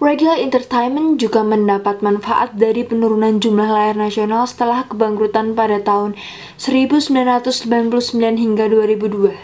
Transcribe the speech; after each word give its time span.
Regal 0.00 0.40
Entertainment 0.40 1.20
juga 1.20 1.44
mendapat 1.44 2.00
manfaat 2.00 2.56
dari 2.56 2.88
penurunan 2.88 3.36
jumlah 3.36 3.68
layar 3.68 4.00
nasional 4.00 4.48
setelah 4.48 4.88
kebangkrutan 4.88 5.52
pada 5.52 5.76
tahun 5.76 6.16
1999 6.56 7.44
hingga 8.16 8.64
2002. 8.72 9.36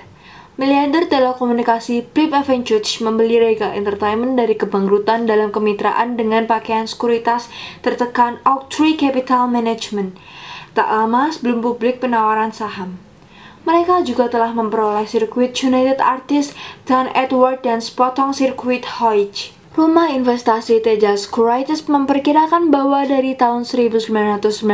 Miliarder 0.56 1.12
telekomunikasi 1.12 2.08
Prip 2.08 2.32
Aventuch 2.32 2.88
membeli 3.04 3.37
Regal 3.37 3.77
Entertainment 3.77 4.40
dari 4.40 4.56
kebangkrutan 4.56 5.29
dalam 5.29 5.53
kemitraan 5.53 6.16
dengan 6.16 6.48
pakaian 6.48 6.88
sekuritas 6.88 7.52
tertekan 7.84 8.41
Oaktree 8.48 8.96
Capital 8.96 9.52
Management, 9.52 10.16
tak 10.73 10.88
lama 10.88 11.29
sebelum 11.36 11.61
publik 11.61 12.00
penawaran 12.00 12.48
saham. 12.57 12.96
Mereka 13.68 14.09
juga 14.09 14.32
telah 14.32 14.57
memperoleh 14.57 15.04
sirkuit 15.04 15.52
United 15.61 16.00
Artists 16.00 16.57
dan 16.88 17.12
Edward 17.12 17.61
dan 17.61 17.84
sepotong 17.84 18.32
sirkuit 18.32 18.88
Hoyt. 18.96 19.55
Rumah 19.77 20.08
investasi 20.08 20.80
Tejas 20.80 21.29
Securities 21.29 21.84
memperkirakan 21.84 22.72
bahwa 22.72 23.04
dari 23.04 23.36
tahun 23.36 23.68
1996 23.68 24.64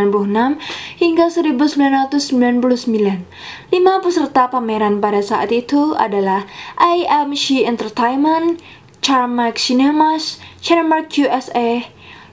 hingga 1.03 1.27
1999, 1.27 2.87
lima 3.75 3.95
peserta 3.99 4.47
pameran 4.47 5.03
pada 5.03 5.19
saat 5.19 5.51
itu 5.51 5.99
adalah 5.99 6.47
AMC 6.79 7.67
Entertainment, 7.67 8.63
Charmax 9.03 9.67
Cinemas, 9.67 10.39
Cinemark 10.63 11.11
USA, 11.19 11.83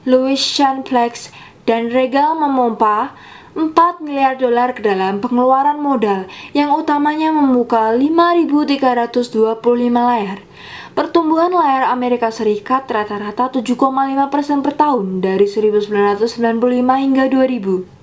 Louis 0.05 0.38
Plex, 0.85 1.33
dan 1.65 1.89
Regal 1.89 2.38
memompa 2.38 3.17
4 3.58 4.05
miliar 4.05 4.38
dolar 4.38 4.77
ke 4.77 4.85
dalam 4.85 5.17
pengeluaran 5.17 5.81
modal 5.81 6.30
yang 6.53 6.70
utamanya 6.77 7.34
membuka 7.34 7.89
5.325 7.95 9.58
layar. 9.89 10.45
Pertumbuhan 10.94 11.49
layar 11.49 11.89
Amerika 11.89 12.30
Serikat 12.30 12.85
rata-rata 12.85 13.49
7,5% 13.49 14.62
per 14.62 14.73
tahun 14.77 15.25
dari 15.25 15.49
1995 15.49 16.30
hingga 16.78 17.25
2000 17.25 18.00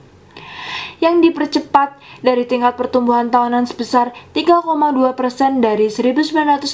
yang 0.97 1.20
dipercepat 1.20 2.00
dari 2.25 2.48
tingkat 2.48 2.75
pertumbuhan 2.81 3.28
tahunan 3.28 3.69
sebesar 3.69 4.16
3,2% 4.33 5.60
dari 5.60 5.92
1990 5.92 6.64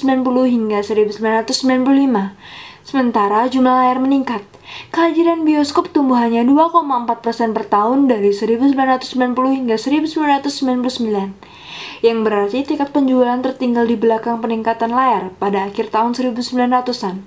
hingga 0.47 0.79
1995. 0.86 2.72
Sementara 2.83 3.47
jumlah 3.47 3.78
layar 3.78 4.02
meningkat. 4.02 4.42
Kehadiran 4.91 5.47
bioskop 5.47 5.94
tumbuhannya 5.94 6.42
2,4% 6.42 7.55
per 7.55 7.64
tahun 7.70 8.11
dari 8.11 8.34
1990 8.34 9.62
hingga 9.62 9.78
1999 9.78 12.02
yang 12.02 12.27
berarti 12.27 12.66
tingkat 12.66 12.91
penjualan 12.91 13.39
tertinggal 13.39 13.86
di 13.86 13.94
belakang 13.94 14.42
peningkatan 14.42 14.91
layar 14.91 15.30
pada 15.39 15.70
akhir 15.70 15.94
tahun 15.94 16.19
1900-an. 16.19 17.22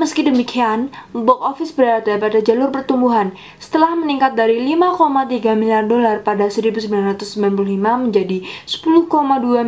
Meski 0.00 0.24
demikian, 0.24 0.88
box 1.12 1.40
office 1.44 1.72
berada 1.76 2.16
pada 2.16 2.40
jalur 2.40 2.72
pertumbuhan 2.72 3.36
setelah 3.60 3.92
meningkat 3.92 4.32
dari 4.32 4.56
5,3 4.64 5.52
miliar 5.52 5.84
dolar 5.84 6.24
pada 6.24 6.48
1995 6.48 7.36
menjadi 7.76 8.40
10,2 8.64 9.12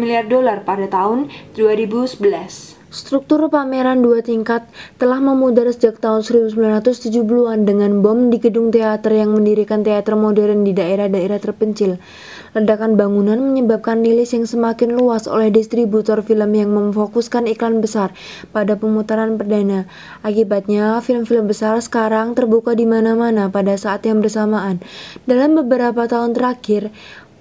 miliar 0.01 0.25
dolar 0.25 0.65
pada 0.65 0.89
tahun 0.89 1.29
2011. 1.53 2.82
Struktur 2.93 3.49
pameran 3.49 4.05
dua 4.05 4.21
tingkat 4.21 4.69
telah 5.01 5.17
memudar 5.17 5.65
sejak 5.73 5.97
tahun 5.97 6.21
1970-an 6.29 7.65
dengan 7.65 8.05
bom 8.05 8.29
di 8.29 8.37
gedung 8.37 8.69
teater 8.69 9.17
yang 9.17 9.33
mendirikan 9.33 9.81
teater 9.81 10.13
modern 10.13 10.61
di 10.61 10.77
daerah-daerah 10.77 11.41
terpencil. 11.41 11.97
Ledakan 12.53 13.01
bangunan 13.01 13.41
menyebabkan 13.41 14.05
rilis 14.05 14.37
yang 14.37 14.45
semakin 14.45 14.93
luas 14.93 15.25
oleh 15.25 15.49
distributor 15.49 16.21
film 16.21 16.53
yang 16.53 16.69
memfokuskan 16.69 17.49
iklan 17.49 17.81
besar 17.81 18.13
pada 18.53 18.77
pemutaran 18.77 19.41
perdana. 19.41 19.89
Akibatnya, 20.21 21.01
film-film 21.01 21.49
besar 21.49 21.81
sekarang 21.81 22.37
terbuka 22.37 22.77
di 22.77 22.85
mana-mana 22.85 23.49
pada 23.49 23.73
saat 23.81 24.05
yang 24.05 24.21
bersamaan. 24.21 24.85
Dalam 25.25 25.57
beberapa 25.57 26.05
tahun 26.05 26.37
terakhir, 26.37 26.93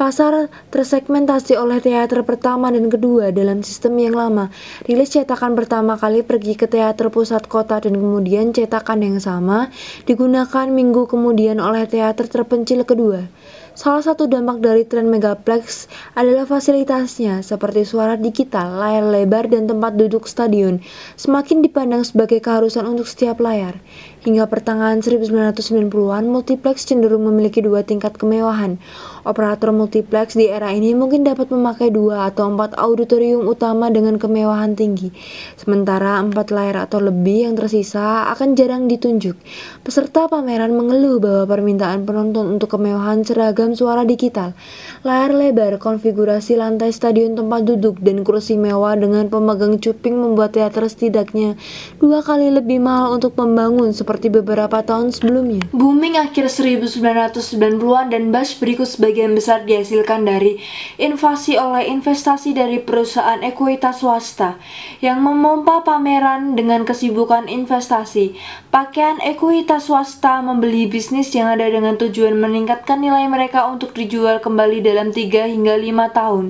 Pasar 0.02 0.50
tersegmentasi 0.74 1.62
oleh 1.62 1.78
teater 1.78 2.26
pertama 2.26 2.74
dan 2.74 2.90
kedua 2.90 3.30
dalam 3.30 3.62
sistem 3.62 4.02
yang 4.02 4.18
lama. 4.18 4.50
Rilis 4.90 5.14
cetakan 5.14 5.54
pertama 5.54 5.94
kali 5.94 6.26
pergi 6.26 6.58
ke 6.58 6.66
teater 6.66 7.14
pusat 7.14 7.46
kota 7.46 7.78
dan 7.78 7.94
kemudian 7.94 8.50
cetakan 8.50 9.06
yang 9.06 9.22
sama 9.22 9.70
digunakan 10.10 10.66
minggu 10.74 11.06
kemudian 11.06 11.62
oleh 11.62 11.86
teater 11.86 12.26
terpencil 12.26 12.82
kedua. 12.82 13.30
Salah 13.78 14.02
satu 14.02 14.28
dampak 14.28 14.60
dari 14.60 14.84
tren 14.90 15.08
megaplex 15.08 15.88
adalah 16.18 16.44
fasilitasnya 16.44 17.46
seperti 17.46 17.88
suara 17.88 18.18
digital, 18.18 18.82
layar 18.82 19.06
lebar, 19.06 19.48
dan 19.48 19.70
tempat 19.70 19.96
duduk 19.96 20.28
stadion 20.28 20.84
semakin 21.16 21.62
dipandang 21.62 22.04
sebagai 22.04 22.42
keharusan 22.42 22.84
untuk 22.90 23.06
setiap 23.06 23.38
layar. 23.38 23.78
Hingga 24.22 24.46
pertengahan 24.54 25.02
1990-an, 25.02 26.30
multiplex 26.30 26.86
cenderung 26.86 27.26
memiliki 27.26 27.58
dua 27.58 27.82
tingkat 27.82 28.22
kemewahan. 28.22 28.78
Operator 29.26 29.74
multiplex 29.74 30.38
di 30.38 30.46
era 30.46 30.70
ini 30.70 30.94
mungkin 30.94 31.26
dapat 31.26 31.50
memakai 31.50 31.90
dua 31.90 32.30
atau 32.30 32.46
empat 32.54 32.78
auditorium 32.78 33.50
utama 33.50 33.90
dengan 33.90 34.22
kemewahan 34.22 34.78
tinggi, 34.78 35.10
sementara 35.58 36.22
empat 36.22 36.54
layar 36.54 36.86
atau 36.86 37.02
lebih 37.02 37.50
yang 37.50 37.58
tersisa 37.58 38.30
akan 38.30 38.54
jarang 38.54 38.86
ditunjuk. 38.86 39.34
Peserta 39.82 40.30
pameran 40.30 40.78
mengeluh 40.78 41.18
bahwa 41.18 41.58
permintaan 41.58 42.06
penonton 42.06 42.46
untuk 42.58 42.78
kemewahan 42.78 43.26
seragam 43.26 43.74
suara 43.74 44.06
digital, 44.06 44.54
layar 45.02 45.34
lebar, 45.34 45.82
konfigurasi 45.82 46.62
lantai 46.62 46.94
stadion 46.94 47.34
tempat 47.34 47.66
duduk, 47.66 47.98
dan 48.06 48.22
kursi 48.22 48.54
mewah 48.54 48.94
dengan 48.94 49.34
pemegang 49.34 49.82
cuping 49.82 50.14
membuat 50.14 50.54
teater 50.54 50.86
setidaknya 50.86 51.58
dua 51.98 52.22
kali 52.22 52.54
lebih 52.54 52.78
mahal 52.78 53.18
untuk 53.18 53.34
membangun 53.34 53.90
seperti 53.90 54.11
beberapa 54.20 54.84
tahun 54.84 55.16
sebelumnya. 55.16 55.64
Booming 55.72 56.20
akhir 56.20 56.52
1990-an 56.52 58.12
dan 58.12 58.36
Bash 58.36 58.60
berikut 58.60 58.90
sebagian 58.90 59.32
besar 59.32 59.64
dihasilkan 59.64 60.28
dari 60.28 60.60
invasi 61.00 61.56
oleh 61.56 61.88
investasi 61.88 62.52
dari 62.52 62.84
perusahaan 62.84 63.40
ekuitas 63.40 64.04
swasta 64.04 64.60
yang 65.00 65.24
memompa 65.24 65.86
pameran 65.88 66.60
dengan 66.60 66.84
kesibukan 66.84 67.48
investasi. 67.48 68.36
Pakaian 68.74 69.22
ekuitas 69.24 69.88
swasta 69.88 70.44
membeli 70.44 70.90
bisnis 70.90 71.32
yang 71.32 71.48
ada 71.48 71.70
dengan 71.70 71.96
tujuan 71.96 72.36
meningkatkan 72.36 73.00
nilai 73.00 73.30
mereka 73.30 73.70
untuk 73.70 73.94
dijual 73.94 74.42
kembali 74.42 74.84
dalam 74.84 75.14
3 75.14 75.54
hingga 75.54 75.78
5 75.78 76.18
tahun. 76.18 76.46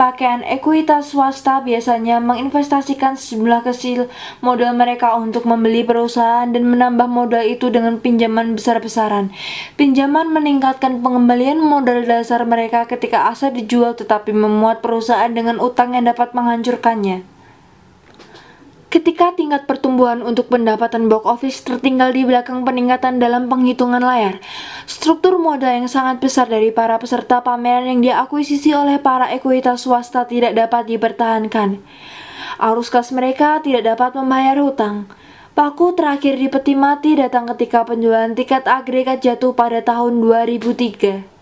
Pakaian 0.00 0.40
ekuitas 0.42 1.12
swasta 1.12 1.60
biasanya 1.60 2.18
menginvestasikan 2.24 3.20
sejumlah 3.20 3.62
kecil 3.68 4.08
modal 4.40 4.72
mereka 4.72 5.12
untuk 5.20 5.44
membeli 5.44 5.84
perusahaan 5.84 6.48
dan 6.48 6.64
menambah 6.64 6.87
modal 6.94 7.44
itu 7.44 7.68
dengan 7.68 8.00
pinjaman 8.00 8.56
besar-besaran. 8.56 9.28
Pinjaman 9.76 10.32
meningkatkan 10.32 11.04
pengembalian 11.04 11.60
modal 11.60 12.08
dasar 12.08 12.46
mereka 12.48 12.88
ketika 12.88 13.28
aset 13.28 13.52
dijual 13.52 13.92
tetapi 13.92 14.32
memuat 14.32 14.80
perusahaan 14.80 15.28
dengan 15.28 15.60
utang 15.60 15.92
yang 15.92 16.08
dapat 16.08 16.32
menghancurkannya. 16.32 17.26
Ketika 18.88 19.36
tingkat 19.36 19.68
pertumbuhan 19.68 20.24
untuk 20.24 20.48
pendapatan 20.48 21.12
box 21.12 21.28
office 21.28 21.60
tertinggal 21.60 22.08
di 22.08 22.24
belakang 22.24 22.64
peningkatan 22.64 23.20
dalam 23.20 23.44
penghitungan 23.44 24.00
layar, 24.00 24.40
struktur 24.88 25.36
modal 25.36 25.84
yang 25.84 25.92
sangat 25.92 26.24
besar 26.24 26.48
dari 26.48 26.72
para 26.72 26.96
peserta 26.96 27.44
pameran 27.44 27.84
yang 27.84 28.00
diakuisisi 28.00 28.72
oleh 28.72 28.96
para 28.96 29.28
ekuitas 29.36 29.84
swasta 29.84 30.24
tidak 30.24 30.56
dapat 30.56 30.88
dipertahankan. 30.88 31.84
Arus 32.56 32.88
kas 32.88 33.12
mereka 33.12 33.60
tidak 33.60 33.84
dapat 33.84 34.16
membayar 34.16 34.56
hutang. 34.56 35.04
Paku 35.58 35.90
terakhir 35.90 36.38
di 36.38 36.46
peti 36.46 36.78
mati 36.78 37.18
datang 37.18 37.50
ketika 37.50 37.82
penjualan 37.82 38.30
tiket 38.30 38.62
agregat 38.62 39.26
jatuh 39.26 39.58
pada 39.58 39.82
tahun 39.82 40.22
2003. 40.22 41.37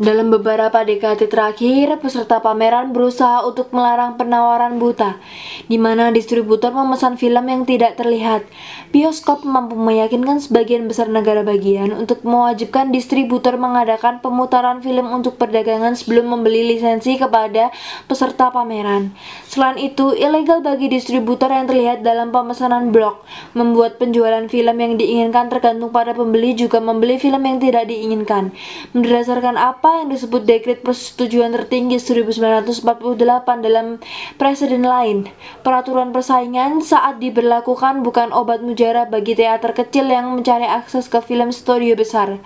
Dalam 0.00 0.32
beberapa 0.32 0.80
dekade 0.80 1.28
terakhir, 1.28 2.00
peserta 2.00 2.40
pameran 2.40 2.96
berusaha 2.96 3.44
untuk 3.44 3.68
melarang 3.76 4.16
penawaran 4.16 4.80
buta, 4.80 5.20
di 5.68 5.76
mana 5.76 6.08
distributor 6.08 6.72
memesan 6.72 7.20
film 7.20 7.44
yang 7.44 7.68
tidak 7.68 8.00
terlihat. 8.00 8.48
Bioskop 8.96 9.44
mampu 9.44 9.76
meyakinkan 9.76 10.40
sebagian 10.40 10.88
besar 10.88 11.12
negara 11.12 11.44
bagian 11.44 11.92
untuk 11.92 12.24
mewajibkan 12.24 12.88
distributor 12.88 13.60
mengadakan 13.60 14.24
pemutaran 14.24 14.80
film 14.80 15.04
untuk 15.12 15.36
perdagangan 15.36 15.92
sebelum 15.92 16.32
membeli 16.32 16.64
lisensi 16.64 17.20
kepada 17.20 17.68
peserta 18.08 18.48
pameran. 18.48 19.12
Selain 19.52 19.76
itu, 19.76 20.16
ilegal 20.16 20.64
bagi 20.64 20.88
distributor 20.88 21.52
yang 21.52 21.68
terlihat 21.68 22.00
dalam 22.00 22.32
pemesanan 22.32 22.88
blok, 22.88 23.20
membuat 23.52 24.00
penjualan 24.00 24.48
film 24.48 24.80
yang 24.80 24.96
diinginkan 24.96 25.52
tergantung 25.52 25.92
pada 25.92 26.16
pembeli 26.16 26.56
juga 26.56 26.80
membeli 26.80 27.20
film 27.20 27.44
yang 27.44 27.60
tidak 27.60 27.84
diinginkan. 27.84 28.56
Berdasarkan 28.96 29.60
apa 29.60 29.89
yang 29.98 30.08
disebut 30.12 30.46
dekret 30.46 30.86
persetujuan 30.86 31.50
tertinggi 31.50 31.98
1948 31.98 32.86
dalam 33.66 33.98
presiden 34.38 34.86
lain. 34.86 35.26
Peraturan 35.66 36.14
persaingan 36.14 36.78
saat 36.78 37.18
diberlakukan 37.18 38.06
bukan 38.06 38.30
obat 38.30 38.62
mujarab 38.62 39.10
bagi 39.10 39.34
teater 39.34 39.74
kecil 39.74 40.06
yang 40.06 40.30
mencari 40.38 40.68
akses 40.68 41.10
ke 41.10 41.18
film 41.18 41.50
studio 41.50 41.98
besar. 41.98 42.38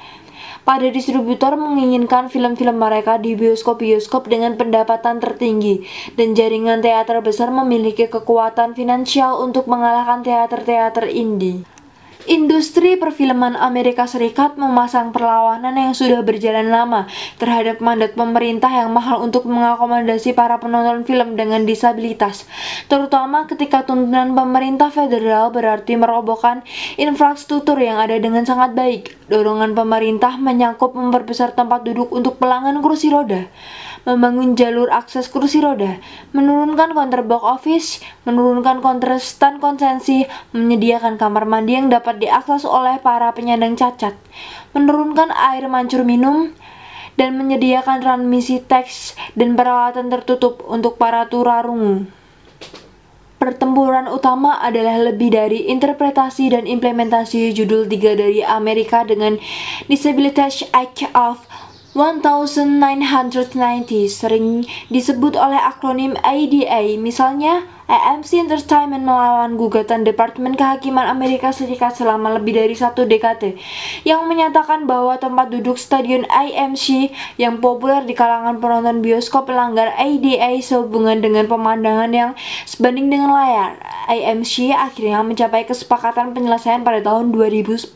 pada 0.64 0.88
distributor 0.88 1.60
menginginkan 1.60 2.32
film-film 2.32 2.80
mereka 2.80 3.20
di 3.20 3.36
bioskop-bioskop 3.36 4.32
dengan 4.32 4.56
pendapatan 4.56 5.20
tertinggi 5.20 5.84
dan 6.16 6.32
jaringan 6.32 6.80
teater 6.80 7.20
besar 7.20 7.52
memiliki 7.52 8.08
kekuatan 8.08 8.72
finansial 8.72 9.44
untuk 9.44 9.68
mengalahkan 9.68 10.24
teater-teater 10.24 11.04
indie. 11.12 11.73
Industri 12.24 12.96
perfilman 12.96 13.52
Amerika 13.52 14.08
Serikat 14.08 14.56
memasang 14.56 15.12
perlawanan 15.12 15.76
yang 15.76 15.92
sudah 15.92 16.24
berjalan 16.24 16.72
lama 16.72 17.04
terhadap 17.36 17.84
mandat 17.84 18.16
pemerintah 18.16 18.72
yang 18.72 18.96
mahal 18.96 19.20
untuk 19.20 19.44
mengakomodasi 19.44 20.32
para 20.32 20.56
penonton 20.56 21.04
film 21.04 21.36
dengan 21.36 21.68
disabilitas, 21.68 22.48
terutama 22.88 23.44
ketika 23.44 23.84
tuntunan 23.84 24.32
pemerintah 24.32 24.88
federal 24.88 25.52
berarti 25.52 26.00
merobohkan 26.00 26.64
infrastruktur 26.96 27.76
yang 27.76 28.00
ada 28.00 28.16
dengan 28.16 28.48
sangat 28.48 28.72
baik. 28.72 29.12
Dorongan 29.28 29.76
pemerintah 29.76 30.40
menyangkut 30.40 30.96
memperbesar 30.96 31.52
tempat 31.52 31.84
duduk 31.84 32.08
untuk 32.08 32.40
pelanggan 32.40 32.80
kursi 32.80 33.12
roda 33.12 33.52
membangun 34.04 34.52
jalur 34.56 34.92
akses 34.92 35.32
kursi 35.32 35.64
roda, 35.64 36.00
menurunkan 36.36 36.92
counter 36.92 37.24
box 37.24 37.42
office, 37.44 37.88
menurunkan 38.28 38.84
counter 38.84 39.16
stand 39.20 39.60
konsensi, 39.60 40.28
menyediakan 40.52 41.16
kamar 41.16 41.48
mandi 41.48 41.76
yang 41.76 41.88
dapat 41.88 42.20
diakses 42.20 42.68
oleh 42.68 43.00
para 43.00 43.32
penyandang 43.32 43.76
cacat, 43.76 44.16
menurunkan 44.76 45.32
air 45.32 45.64
mancur 45.68 46.04
minum, 46.04 46.52
dan 47.14 47.38
menyediakan 47.38 48.02
transmisi 48.02 48.60
teks 48.60 49.14
dan 49.38 49.54
peralatan 49.54 50.10
tertutup 50.10 50.62
untuk 50.66 50.98
para 50.98 51.26
turarungu. 51.30 52.06
Pertempuran 53.38 54.08
utama 54.08 54.56
adalah 54.56 54.96
lebih 54.96 55.36
dari 55.36 55.68
interpretasi 55.68 56.48
dan 56.48 56.64
implementasi 56.64 57.52
judul 57.52 57.84
tiga 57.84 58.16
dari 58.16 58.40
Amerika 58.40 59.04
dengan 59.04 59.36
Disabilities 59.84 60.64
Act 60.72 61.04
of 61.12 61.44
1990 61.94 62.74
sering 64.10 64.66
disebut 64.90 65.38
oleh 65.38 65.54
akronim 65.62 66.18
ADA, 66.26 66.98
misalnya 66.98 67.70
AMC 67.86 68.50
Entertainment 68.50 69.06
melawan 69.06 69.54
gugatan 69.54 70.02
Departemen 70.02 70.58
Kehakiman 70.58 71.06
Amerika 71.06 71.54
Serikat 71.54 71.94
selama 71.94 72.34
lebih 72.34 72.58
dari 72.58 72.74
satu 72.74 73.06
dekade 73.06 73.54
yang 74.02 74.26
menyatakan 74.26 74.90
bahwa 74.90 75.14
tempat 75.22 75.54
duduk 75.54 75.78
stadion 75.78 76.26
AMC 76.34 77.14
yang 77.38 77.62
populer 77.62 78.02
di 78.02 78.18
kalangan 78.18 78.58
penonton 78.58 78.98
bioskop 78.98 79.46
melanggar 79.46 79.94
ADA 79.94 80.50
sehubungan 80.58 81.22
dengan 81.22 81.46
pemandangan 81.46 82.10
yang 82.10 82.30
sebanding 82.66 83.06
dengan 83.06 83.30
layar. 83.30 83.78
AMC 84.10 84.74
akhirnya 84.74 85.22
mencapai 85.22 85.62
kesepakatan 85.62 86.34
penyelesaian 86.34 86.82
pada 86.82 86.98
tahun 87.06 87.30
2010. 87.30 87.86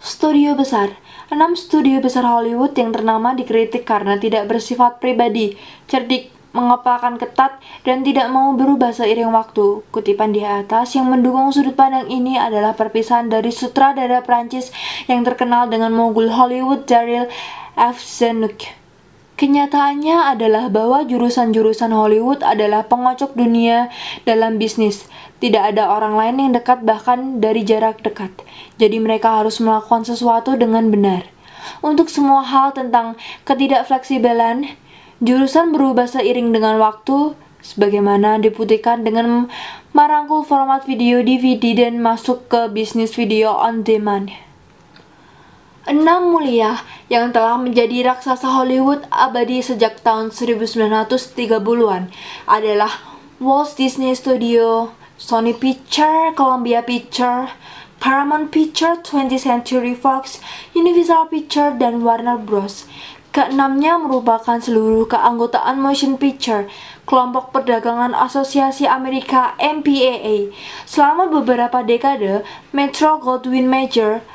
Studio 0.00 0.56
besar 0.56 1.05
Enam 1.26 1.58
studio 1.58 1.98
besar 1.98 2.22
Hollywood 2.22 2.78
yang 2.78 2.94
ternama 2.94 3.34
dikritik 3.34 3.82
karena 3.82 4.14
tidak 4.14 4.46
bersifat 4.46 5.02
pribadi, 5.02 5.58
cerdik, 5.90 6.30
mengepalkan 6.54 7.18
ketat, 7.18 7.58
dan 7.82 8.06
tidak 8.06 8.30
mau 8.30 8.54
berubah 8.54 8.94
seiring 8.94 9.34
waktu. 9.34 9.82
Kutipan 9.90 10.30
di 10.30 10.46
atas 10.46 10.94
yang 10.94 11.10
mendukung 11.10 11.50
sudut 11.50 11.74
pandang 11.74 12.06
ini 12.06 12.38
adalah 12.38 12.78
perpisahan 12.78 13.26
dari 13.26 13.50
sutradara 13.50 14.22
Prancis 14.22 14.70
yang 15.10 15.26
terkenal 15.26 15.66
dengan 15.66 15.90
mogul 15.90 16.30
Hollywood 16.30 16.86
Daryl 16.86 17.26
F. 17.74 17.98
Zanuck. 17.98 18.85
Kenyataannya 19.36 20.32
adalah 20.32 20.72
bahwa 20.72 21.04
jurusan-jurusan 21.04 21.92
Hollywood 21.92 22.40
adalah 22.40 22.88
pengocok 22.88 23.36
dunia 23.36 23.92
dalam 24.24 24.56
bisnis. 24.56 25.04
Tidak 25.44 25.60
ada 25.60 25.92
orang 25.92 26.16
lain 26.16 26.36
yang 26.40 26.52
dekat 26.56 26.80
bahkan 26.88 27.36
dari 27.36 27.60
jarak 27.60 28.00
dekat. 28.00 28.32
Jadi 28.80 28.96
mereka 28.96 29.36
harus 29.36 29.60
melakukan 29.60 30.08
sesuatu 30.08 30.56
dengan 30.56 30.88
benar. 30.88 31.28
Untuk 31.84 32.08
semua 32.08 32.48
hal 32.48 32.72
tentang 32.72 33.20
ketidakfleksibelan, 33.44 34.72
jurusan 35.20 35.68
berubah 35.68 36.08
seiring 36.08 36.56
dengan 36.56 36.80
waktu, 36.80 37.36
sebagaimana 37.60 38.40
diputihkan 38.40 39.04
dengan 39.04 39.52
merangkul 39.92 40.48
format 40.48 40.88
video 40.88 41.20
DVD 41.20 41.76
dan 41.76 42.00
masuk 42.00 42.48
ke 42.48 42.72
bisnis 42.72 43.12
video 43.12 43.52
on 43.52 43.84
demand. 43.84 44.45
Enam 45.86 46.34
mulia 46.34 46.82
yang 47.06 47.30
telah 47.30 47.54
menjadi 47.54 48.10
raksasa 48.10 48.50
Hollywood 48.50 49.06
abadi 49.06 49.62
sejak 49.62 50.02
tahun 50.02 50.34
1930-an 50.34 52.10
adalah 52.50 52.90
Walt 53.38 53.78
Disney 53.78 54.10
Studio, 54.18 54.90
Sony 55.14 55.54
Picture, 55.54 56.34
Columbia 56.34 56.82
Picture, 56.82 57.54
Paramount 58.02 58.50
Picture, 58.50 58.98
20th 58.98 59.46
Century 59.46 59.94
Fox, 59.94 60.42
Universal 60.74 61.30
Picture, 61.30 61.70
dan 61.78 62.02
Warner 62.02 62.42
Bros. 62.42 62.90
Keenamnya 63.30 63.94
merupakan 64.02 64.58
seluruh 64.58 65.06
keanggotaan 65.06 65.78
motion 65.78 66.18
picture, 66.18 66.66
kelompok 67.06 67.54
perdagangan 67.54 68.10
Asosiasi 68.10 68.90
Amerika 68.90 69.54
MPAA. 69.62 70.50
Selama 70.82 71.30
beberapa 71.30 71.86
dekade, 71.86 72.42
Metro 72.74 73.22
Goldwyn 73.22 73.70
Mayer 73.70 74.26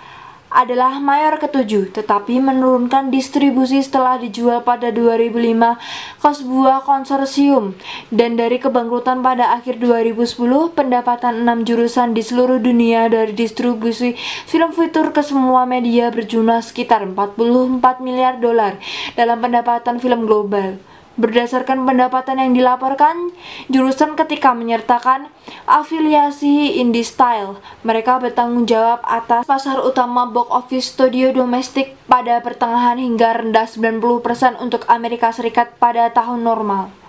adalah 0.51 0.99
mayor 0.99 1.39
ketujuh, 1.39 1.95
tetapi 1.95 2.43
menurunkan 2.43 3.07
distribusi 3.07 3.79
setelah 3.79 4.19
dijual 4.19 4.61
pada 4.67 4.91
2005 4.91 5.79
ke 6.19 6.29
sebuah 6.29 6.83
konsorsium. 6.83 7.73
Dan 8.11 8.35
dari 8.35 8.59
kebangkrutan 8.59 9.23
pada 9.23 9.55
akhir 9.55 9.79
2010, 9.79 10.75
pendapatan 10.75 11.47
enam 11.47 11.63
jurusan 11.63 12.11
di 12.11 12.19
seluruh 12.19 12.59
dunia 12.59 13.07
dari 13.07 13.31
distribusi 13.31 14.19
film 14.45 14.75
fitur 14.75 15.15
ke 15.15 15.23
semua 15.23 15.63
media 15.63 16.11
berjumlah 16.11 16.59
sekitar 16.59 17.07
44 17.07 18.03
miliar 18.03 18.37
dolar 18.43 18.75
dalam 19.15 19.39
pendapatan 19.39 20.03
film 20.03 20.27
global. 20.27 20.90
Berdasarkan 21.19 21.83
pendapatan 21.83 22.39
yang 22.39 22.55
dilaporkan, 22.55 23.35
jurusan 23.67 24.15
ketika 24.15 24.55
menyertakan 24.55 25.27
afiliasi 25.67 26.79
indie 26.79 27.03
style, 27.03 27.59
mereka 27.83 28.15
bertanggung 28.15 28.63
jawab 28.63 29.03
atas 29.03 29.43
pasar 29.43 29.83
utama 29.83 30.23
box 30.31 30.47
office 30.47 30.87
studio 30.95 31.35
domestik 31.35 31.99
pada 32.07 32.39
pertengahan 32.39 32.95
hingga 32.95 33.43
rendah 33.43 33.67
90% 33.67 34.63
untuk 34.63 34.87
Amerika 34.87 35.35
Serikat 35.35 35.75
pada 35.75 36.07
tahun 36.15 36.47
normal. 36.47 37.00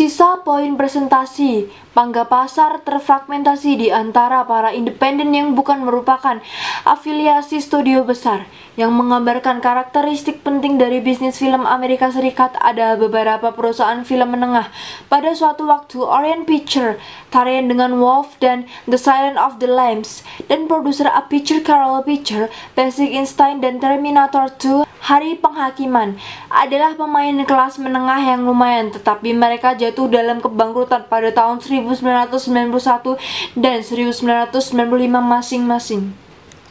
Sisa 0.00 0.40
poin 0.40 0.80
presentasi, 0.80 1.68
pangga 1.92 2.24
pasar 2.24 2.80
terfragmentasi 2.88 3.76
di 3.76 3.88
antara 3.92 4.48
para 4.48 4.72
independen 4.72 5.28
yang 5.36 5.52
bukan 5.52 5.84
merupakan 5.84 6.40
afiliasi 6.88 7.60
studio 7.60 8.08
besar. 8.08 8.48
Yang 8.80 8.96
menggambarkan 8.96 9.60
karakteristik 9.60 10.40
penting 10.40 10.80
dari 10.80 11.04
bisnis 11.04 11.36
film 11.36 11.68
Amerika 11.68 12.08
Serikat 12.08 12.56
ada 12.64 12.96
beberapa 12.96 13.52
perusahaan 13.52 14.00
film 14.00 14.32
menengah. 14.32 14.72
Pada 15.12 15.36
suatu 15.36 15.68
waktu, 15.68 16.00
Orient 16.00 16.48
Picture, 16.48 16.96
tarian 17.28 17.68
dengan 17.68 18.00
Wolf 18.00 18.40
dan 18.40 18.64
The 18.88 18.96
Silent 18.96 19.36
of 19.36 19.60
the 19.60 19.68
Lambs, 19.68 20.24
dan 20.48 20.64
produser 20.64 21.12
A 21.12 21.28
Picture 21.28 21.60
Carol 21.60 22.00
Picture, 22.08 22.48
Basic 22.72 23.12
Instinct 23.12 23.60
dan 23.60 23.84
Terminator 23.84 24.48
2 24.48 24.89
Hari 25.00 25.40
Penghakiman 25.40 26.20
adalah 26.52 26.92
pemain 26.92 27.32
kelas 27.48 27.80
menengah 27.80 28.20
yang 28.20 28.44
lumayan 28.44 28.92
tetapi 28.92 29.32
mereka 29.32 29.72
jatuh 29.72 30.12
dalam 30.12 30.44
kebangkrutan 30.44 31.08
pada 31.08 31.32
tahun 31.32 31.64
1991 31.64 33.16
dan 33.56 33.80
1995 33.80 34.60
masing-masing. 35.08 36.29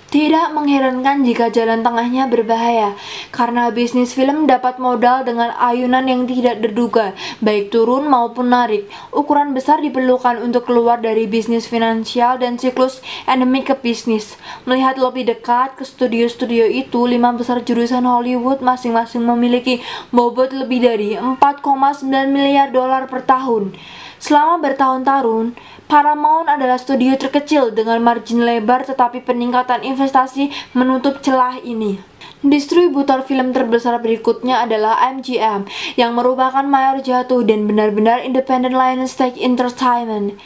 Tidak 0.09 0.57
mengherankan 0.57 1.21
jika 1.21 1.53
jalan 1.53 1.85
tengahnya 1.85 2.25
berbahaya, 2.25 2.97
karena 3.29 3.69
bisnis 3.69 4.17
film 4.17 4.49
dapat 4.49 4.81
modal 4.81 5.21
dengan 5.21 5.53
ayunan 5.53 6.01
yang 6.09 6.25
tidak 6.25 6.65
terduga, 6.65 7.13
baik 7.45 7.69
turun 7.69 8.09
maupun 8.09 8.49
narik. 8.49 8.89
Ukuran 9.13 9.53
besar 9.53 9.77
diperlukan 9.85 10.41
untuk 10.41 10.65
keluar 10.65 10.97
dari 10.97 11.29
bisnis 11.29 11.69
finansial 11.69 12.41
dan 12.41 12.57
siklus 12.57 13.05
endemik 13.29 13.69
ke 13.69 13.77
bisnis. 13.77 14.33
Melihat 14.65 14.97
lebih 14.97 15.29
dekat 15.29 15.77
ke 15.77 15.85
studio-studio 15.85 16.65
itu, 16.65 17.05
lima 17.05 17.29
besar 17.29 17.61
jurusan 17.61 18.09
Hollywood 18.09 18.65
masing-masing 18.65 19.21
memiliki 19.21 19.77
bobot 20.09 20.49
lebih 20.57 20.89
dari 20.89 21.21
4,9 21.21 22.09
miliar 22.33 22.73
dolar 22.73 23.05
per 23.05 23.29
tahun. 23.29 23.77
Selama 24.17 24.59
bertahun-tahun, 24.59 25.55
Paramount 25.89 26.45
adalah 26.45 26.77
studio 26.77 27.17
terkecil 27.17 27.73
dengan 27.73 27.97
margin 28.05 28.45
lebar 28.45 28.85
tetapi 28.85 29.25
peningkatan 29.25 29.81
investasi 29.81 30.53
menutup 30.77 31.17
celah 31.25 31.57
ini. 31.65 31.97
Distributor 32.45 33.25
film 33.25 33.57
terbesar 33.57 33.97
berikutnya 33.97 34.69
adalah 34.69 35.01
MGM 35.17 35.65
yang 35.97 36.13
merupakan 36.13 36.61
mayor 36.61 37.01
jatuh 37.01 37.41
dan 37.41 37.65
benar-benar 37.65 38.21
independent 38.21 38.77
Lionsgate 38.77 39.41
Entertainment 39.41 40.37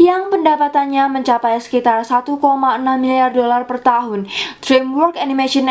yang 0.00 0.32
pendapatannya 0.32 1.04
mencapai 1.20 1.60
sekitar 1.60 2.00
1,6 2.08 2.40
miliar 2.96 3.28
dolar 3.28 3.68
per 3.68 3.84
tahun. 3.84 4.24
DreamWorks 4.64 5.20
Animation 5.20 5.68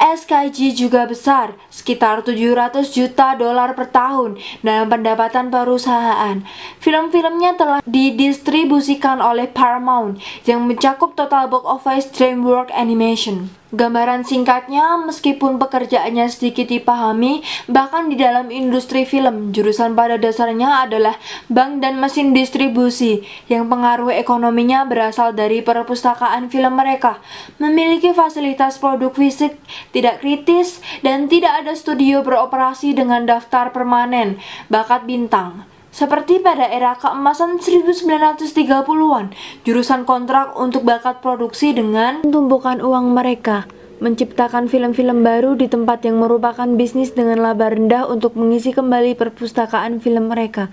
SKG 0.00 0.72
juga 0.72 1.04
besar, 1.04 1.52
sekitar 1.68 2.24
700 2.24 2.88
juta 2.88 3.36
dolar 3.36 3.76
per 3.76 3.92
tahun 3.92 4.40
dalam 4.64 4.88
pendapatan 4.88 5.52
perusahaan. 5.52 6.40
Film-filmnya 6.80 7.60
telah 7.60 7.80
didistribusikan 7.84 9.20
oleh 9.20 9.44
Paramount 9.44 10.16
yang 10.48 10.64
mencakup 10.64 11.12
total 11.12 11.52
box 11.52 11.64
office 11.68 12.06
DreamWorks 12.16 12.72
Animation. 12.72 13.59
Gambaran 13.70 14.26
singkatnya, 14.26 14.98
meskipun 15.06 15.62
pekerjaannya 15.62 16.26
sedikit 16.26 16.66
dipahami, 16.66 17.46
bahkan 17.70 18.10
di 18.10 18.18
dalam 18.18 18.50
industri 18.50 19.06
film, 19.06 19.54
jurusan 19.54 19.94
pada 19.94 20.18
dasarnya 20.18 20.90
adalah 20.90 21.14
bank 21.46 21.78
dan 21.78 22.02
mesin 22.02 22.34
distribusi, 22.34 23.22
yang 23.46 23.70
pengaruh 23.70 24.10
ekonominya 24.10 24.82
berasal 24.90 25.30
dari 25.38 25.62
perpustakaan 25.62 26.50
film 26.50 26.74
mereka, 26.74 27.22
memiliki 27.62 28.10
fasilitas 28.10 28.82
produk 28.82 29.14
fisik 29.14 29.54
tidak 29.94 30.18
kritis, 30.18 30.82
dan 31.06 31.30
tidak 31.30 31.62
ada 31.62 31.78
studio 31.78 32.26
beroperasi 32.26 32.90
dengan 32.90 33.22
daftar 33.22 33.70
permanen, 33.70 34.42
bakat 34.66 35.06
bintang. 35.06 35.62
Seperti 35.90 36.38
pada 36.38 36.70
era 36.70 36.94
keemasan 36.94 37.58
1930-an, 37.58 39.34
jurusan 39.66 40.06
kontrak 40.06 40.54
untuk 40.54 40.86
bakat 40.86 41.18
produksi 41.18 41.74
dengan 41.74 42.22
tumpukan 42.22 42.78
uang 42.78 43.10
mereka 43.10 43.66
menciptakan 44.00 44.66
film-film 44.66 45.20
baru 45.20 45.54
di 45.60 45.68
tempat 45.68 46.08
yang 46.08 46.24
merupakan 46.24 46.64
bisnis 46.72 47.12
dengan 47.12 47.44
laba 47.44 47.68
rendah 47.68 48.08
untuk 48.08 48.32
mengisi 48.32 48.72
kembali 48.72 49.12
perpustakaan 49.12 50.00
film 50.00 50.32
mereka. 50.32 50.72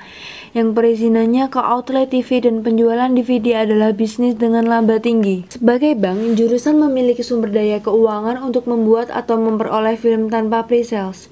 Yang 0.56 0.80
perizinannya 0.80 1.52
ke 1.52 1.60
outlet 1.60 2.08
TV 2.08 2.40
dan 2.40 2.64
penjualan 2.64 3.12
DVD 3.12 3.68
adalah 3.68 3.92
bisnis 3.92 4.40
dengan 4.40 4.64
laba 4.64 4.98
tinggi. 5.04 5.44
Sebagai 5.52 5.94
bank, 6.00 6.40
jurusan 6.40 6.80
memiliki 6.80 7.22
sumber 7.22 7.52
daya 7.52 7.84
keuangan 7.84 8.40
untuk 8.40 8.64
membuat 8.66 9.12
atau 9.12 9.36
memperoleh 9.36 10.00
film 10.00 10.32
tanpa 10.32 10.64
pre-sales. 10.64 11.28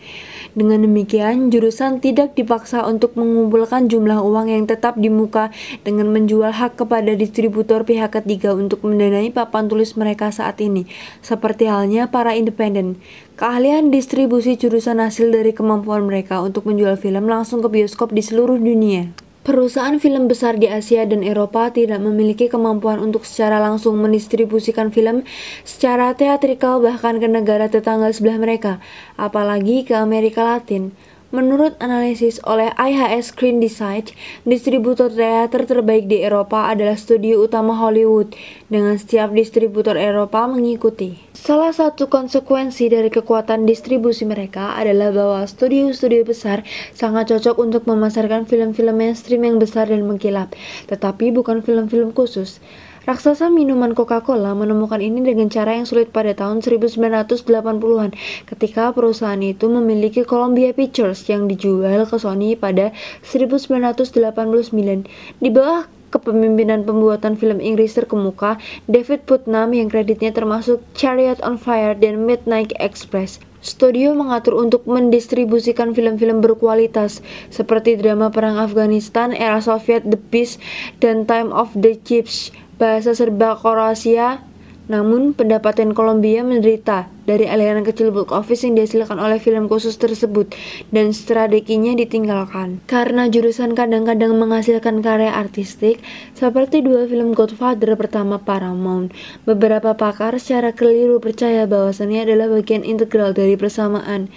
Dengan 0.53 0.85
demikian, 0.85 1.49
jurusan 1.49 1.97
tidak 1.97 2.37
dipaksa 2.37 2.85
untuk 2.85 3.17
mengumpulkan 3.17 3.89
jumlah 3.89 4.21
uang 4.21 4.53
yang 4.53 4.69
tetap 4.69 4.99
di 5.01 5.09
muka 5.09 5.49
dengan 5.81 6.13
menjual 6.13 6.53
hak 6.53 6.77
kepada 6.77 7.17
distributor 7.17 7.81
pihak 7.81 8.13
ketiga 8.13 8.53
untuk 8.53 8.85
mendanai 8.85 9.33
papan 9.33 9.65
tulis 9.65 9.97
mereka 9.97 10.29
saat 10.29 10.61
ini, 10.61 10.85
seperti 11.25 11.65
halnya 11.65 12.13
para 12.13 12.37
independen. 12.37 13.01
Keahlian 13.41 13.89
distribusi 13.89 14.53
jurusan 14.55 15.01
hasil 15.01 15.33
dari 15.33 15.51
kemampuan 15.51 16.05
mereka 16.05 16.39
untuk 16.45 16.69
menjual 16.69 16.95
film 17.01 17.25
langsung 17.25 17.65
ke 17.65 17.67
bioskop 17.67 18.13
di 18.13 18.21
seluruh 18.21 18.61
dunia. 18.61 19.24
Perusahaan 19.45 20.01
film 20.01 20.25
besar 20.25 20.57
di 20.57 20.65
Asia 20.65 21.05
dan 21.05 21.21
Eropa 21.21 21.69
tidak 21.69 22.01
memiliki 22.01 22.49
kemampuan 22.49 22.97
untuk 22.97 23.29
secara 23.29 23.61
langsung 23.61 23.93
mendistribusikan 24.01 24.89
film 24.89 25.21
secara 25.61 26.17
teatrikal 26.17 26.81
bahkan 26.81 27.21
ke 27.21 27.29
negara 27.29 27.69
tetangga 27.69 28.09
sebelah 28.09 28.41
mereka, 28.41 28.81
apalagi 29.21 29.85
ke 29.85 29.93
Amerika 29.93 30.41
Latin. 30.41 30.97
Menurut 31.35 31.75
analisis 31.83 32.39
oleh 32.47 32.71
IHS 32.79 33.35
Screen 33.35 33.59
Design, 33.59 34.07
distributor 34.47 35.11
teater 35.11 35.67
terbaik 35.67 36.07
di 36.07 36.23
Eropa 36.23 36.71
adalah 36.71 36.95
studio 36.95 37.43
utama 37.43 37.75
Hollywood, 37.75 38.31
dengan 38.71 38.95
setiap 38.95 39.35
distributor 39.35 39.99
Eropa 39.99 40.47
mengikuti. 40.47 41.19
Salah 41.35 41.75
satu 41.75 42.07
konsekuensi 42.07 42.87
dari 42.87 43.11
kekuatan 43.11 43.67
distribusi 43.67 44.23
mereka 44.23 44.79
adalah 44.79 45.11
bahwa 45.11 45.43
studio-studio 45.43 46.23
besar 46.23 46.63
sangat 46.95 47.35
cocok 47.35 47.59
untuk 47.59 47.83
memasarkan 47.83 48.47
film-film 48.47 48.95
mainstream 48.95 49.43
yang 49.43 49.59
besar 49.59 49.91
dan 49.91 50.07
mengkilap, 50.07 50.55
tetapi 50.87 51.35
bukan 51.35 51.59
film-film 51.59 52.15
khusus. 52.15 52.63
Raksasa 53.05 53.53
minuman 53.53 53.93
Coca-Cola 53.93 54.57
menemukan 54.57 54.97
ini 54.97 55.21
dengan 55.21 55.45
cara 55.45 55.77
yang 55.77 55.85
sulit 55.85 56.09
pada 56.09 56.33
tahun 56.33 56.65
1980-an 56.65 58.17
ketika 58.49 58.89
perusahaan 58.97 59.37
itu 59.45 59.69
memiliki 59.69 60.25
Columbia 60.25 60.73
Pictures 60.73 61.21
yang 61.29 61.45
dijual 61.45 62.09
ke 62.09 62.17
Sony 62.17 62.57
pada 62.57 62.89
1989. 63.21 65.05
Di 65.37 65.49
bawah 65.53 65.85
kepemimpinan 66.09 66.81
pembuatan 66.81 67.37
film 67.37 67.61
Inggris 67.61 67.93
terkemuka, 67.93 68.57
David 68.89 69.29
Putnam 69.29 69.77
yang 69.77 69.85
kreditnya 69.85 70.33
termasuk 70.33 70.81
Chariot 70.97 71.37
on 71.45 71.61
Fire 71.61 71.93
dan 71.93 72.25
Midnight 72.25 72.73
Express. 72.81 73.37
Studio 73.61 74.17
mengatur 74.17 74.57
untuk 74.61 74.85
mendistribusikan 74.89 75.93
film-film 75.93 76.41
berkualitas 76.41 77.21
seperti 77.53 77.97
drama 77.97 78.33
perang 78.33 78.61
Afghanistan, 78.61 79.33
era 79.33 79.61
Soviet, 79.61 80.05
The 80.05 80.17
Beast, 80.17 80.57
dan 81.01 81.25
Time 81.29 81.53
of 81.53 81.73
the 81.73 81.97
Chips 82.01 82.53
bahasa 82.75 83.15
serba 83.15 83.55
Kroasia, 83.55 84.43
namun 84.85 85.33
pendapatan 85.33 85.97
Kolombia 85.97 86.45
menderita 86.45 87.09
dari 87.25 87.49
aliran 87.49 87.81
kecil 87.81 88.13
box 88.13 88.29
office 88.29 88.63
yang 88.63 88.77
dihasilkan 88.77 89.17
oleh 89.17 89.41
film 89.41 89.65
khusus 89.65 89.97
tersebut 89.97 90.53
dan 90.93 91.09
strateginya 91.11 91.97
ditinggalkan. 91.97 92.79
Karena 92.85 93.25
jurusan 93.25 93.73
kadang-kadang 93.73 94.37
menghasilkan 94.37 95.01
karya 95.01 95.33
artistik, 95.33 95.99
seperti 96.37 96.85
dua 96.85 97.09
film 97.09 97.33
Godfather 97.33 97.97
pertama 97.97 98.37
Paramount, 98.37 99.11
beberapa 99.43 99.97
pakar 99.97 100.37
secara 100.37 100.71
keliru 100.77 101.17
percaya 101.17 101.65
bahwasannya 101.65 102.29
adalah 102.29 102.47
bagian 102.53 102.85
integral 102.85 103.33
dari 103.33 103.57
persamaan. 103.57 104.29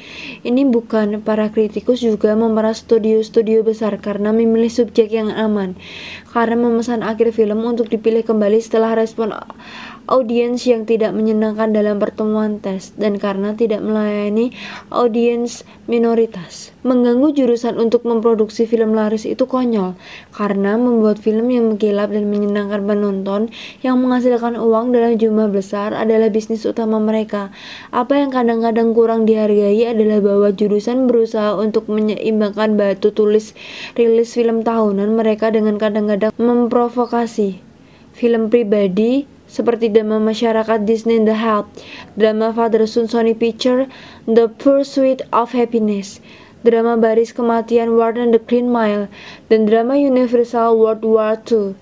Ini 0.42 0.64
bukan 0.72 1.20
para 1.20 1.52
kritikus 1.52 2.00
juga 2.00 2.32
memeras 2.32 2.80
studio-studio 2.88 3.60
besar 3.68 4.00
karena 4.00 4.32
memilih 4.32 4.72
subjek 4.72 5.12
yang 5.12 5.28
aman, 5.28 5.76
karena 6.32 6.56
memesan 6.56 7.04
akhir 7.04 7.36
film 7.36 7.60
untuk 7.68 7.92
dipilih 7.92 8.24
kembali 8.24 8.56
setelah 8.64 8.96
respon 8.96 9.36
audiens 10.08 10.64
yang 10.64 10.88
tidak 10.88 11.12
menyenangkan 11.12 11.70
dalam 11.70 12.00
pertemuan 12.00 12.58
tes 12.58 12.96
dan 12.96 13.20
karena 13.20 13.52
tidak 13.52 13.84
melayani 13.84 14.56
audiens 14.88 15.68
minoritas. 15.84 16.72
Mengganggu 16.82 17.36
jurusan 17.36 17.76
untuk 17.76 18.08
memproduksi 18.08 18.64
film 18.64 18.96
laris 18.96 19.28
itu 19.28 19.44
konyol 19.44 19.94
karena 20.32 20.80
membuat 20.80 21.20
film 21.20 21.52
yang 21.52 21.76
mengkilap 21.76 22.08
dan 22.08 22.32
menyenangkan 22.32 22.82
penonton 22.88 23.52
yang 23.84 24.00
menghasilkan 24.00 24.56
uang 24.56 24.96
dalam 24.96 25.20
jumlah 25.20 25.52
besar 25.52 25.92
adalah 25.92 26.32
bisnis 26.32 26.64
utama 26.64 26.96
mereka. 26.96 27.52
Apa 27.92 28.16
yang 28.24 28.32
kadang-kadang 28.32 28.96
kurang 28.96 29.28
dihargai 29.28 29.84
adalah 29.84 30.24
bahwa 30.24 30.48
jurusan 30.50 31.04
berusaha 31.04 31.54
untuk 31.54 31.86
menyeimbangkan 31.92 32.80
batu 32.80 33.12
tulis 33.12 33.52
rilis 33.92 34.32
film 34.32 34.64
tahunan 34.64 35.12
mereka 35.12 35.52
dengan 35.52 35.76
kadang-kadang 35.76 36.32
memprovokasi 36.40 37.60
film 38.16 38.50
pribadi 38.50 39.37
seperti 39.48 39.88
drama 39.88 40.20
masyarakat 40.20 40.84
Disney 40.84 41.18
The 41.24 41.34
Help, 41.34 41.72
drama 42.14 42.52
Father 42.52 42.84
Son 42.84 43.08
Sony 43.08 43.32
Picture, 43.32 43.88
The 44.28 44.52
Pursuit 44.52 45.24
of 45.32 45.56
Happiness, 45.56 46.20
drama 46.62 47.00
Baris 47.00 47.32
Kematian 47.32 47.96
Warden 47.96 48.30
The 48.30 48.38
Green 48.44 48.68
Mile, 48.68 49.08
dan 49.48 49.64
drama 49.64 49.96
Universal 49.96 50.76
World 50.76 51.02
War 51.02 51.40
II, 51.40 51.74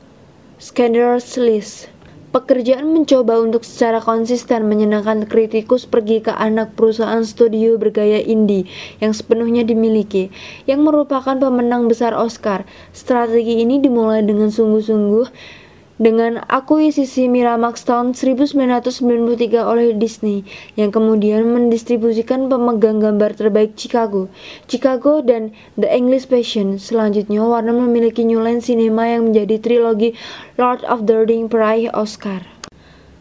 Scandalous 0.63 1.35
List. 1.37 1.91
Pekerjaan 2.37 2.93
mencoba 2.93 3.41
untuk 3.41 3.65
secara 3.65 3.97
konsisten 3.97 4.69
menyenangkan 4.69 5.25
kritikus 5.25 5.89
pergi 5.89 6.21
ke 6.21 6.37
anak 6.37 6.77
perusahaan 6.77 7.25
studio 7.25 7.81
bergaya 7.81 8.21
indie 8.21 8.69
yang 9.01 9.17
sepenuhnya 9.17 9.65
dimiliki, 9.65 10.29
yang 10.69 10.85
merupakan 10.85 11.33
pemenang 11.33 11.89
besar 11.89 12.13
Oscar. 12.13 12.69
Strategi 12.93 13.65
ini 13.65 13.81
dimulai 13.81 14.21
dengan 14.21 14.53
sungguh-sungguh 14.53 15.57
dengan 15.97 16.45
akuisisi 16.49 17.29
Miramax 17.29 17.89
tahun 17.89 18.13
1993 18.13 19.01
oleh 19.61 19.97
Disney 19.97 20.45
yang 20.77 20.93
kemudian 20.93 21.45
mendistribusikan 21.49 22.49
pemegang 22.53 23.01
gambar 23.01 23.37
terbaik 23.37 23.77
Chicago, 23.77 24.29
Chicago 24.69 25.25
dan 25.25 25.57
The 25.81 25.89
English 25.89 26.29
Passion. 26.29 26.77
Selanjutnya 26.77 27.45
Warner 27.45 27.77
memiliki 27.77 28.25
New 28.25 28.41
Line 28.41 28.61
Cinema 28.61 29.09
yang 29.09 29.33
menjadi 29.33 29.61
trilogi 29.61 30.17
Lord 30.61 30.85
of 30.85 31.09
the 31.09 31.25
Rings 31.25 31.49
peraih 31.49 31.89
Oscar. 31.93 32.56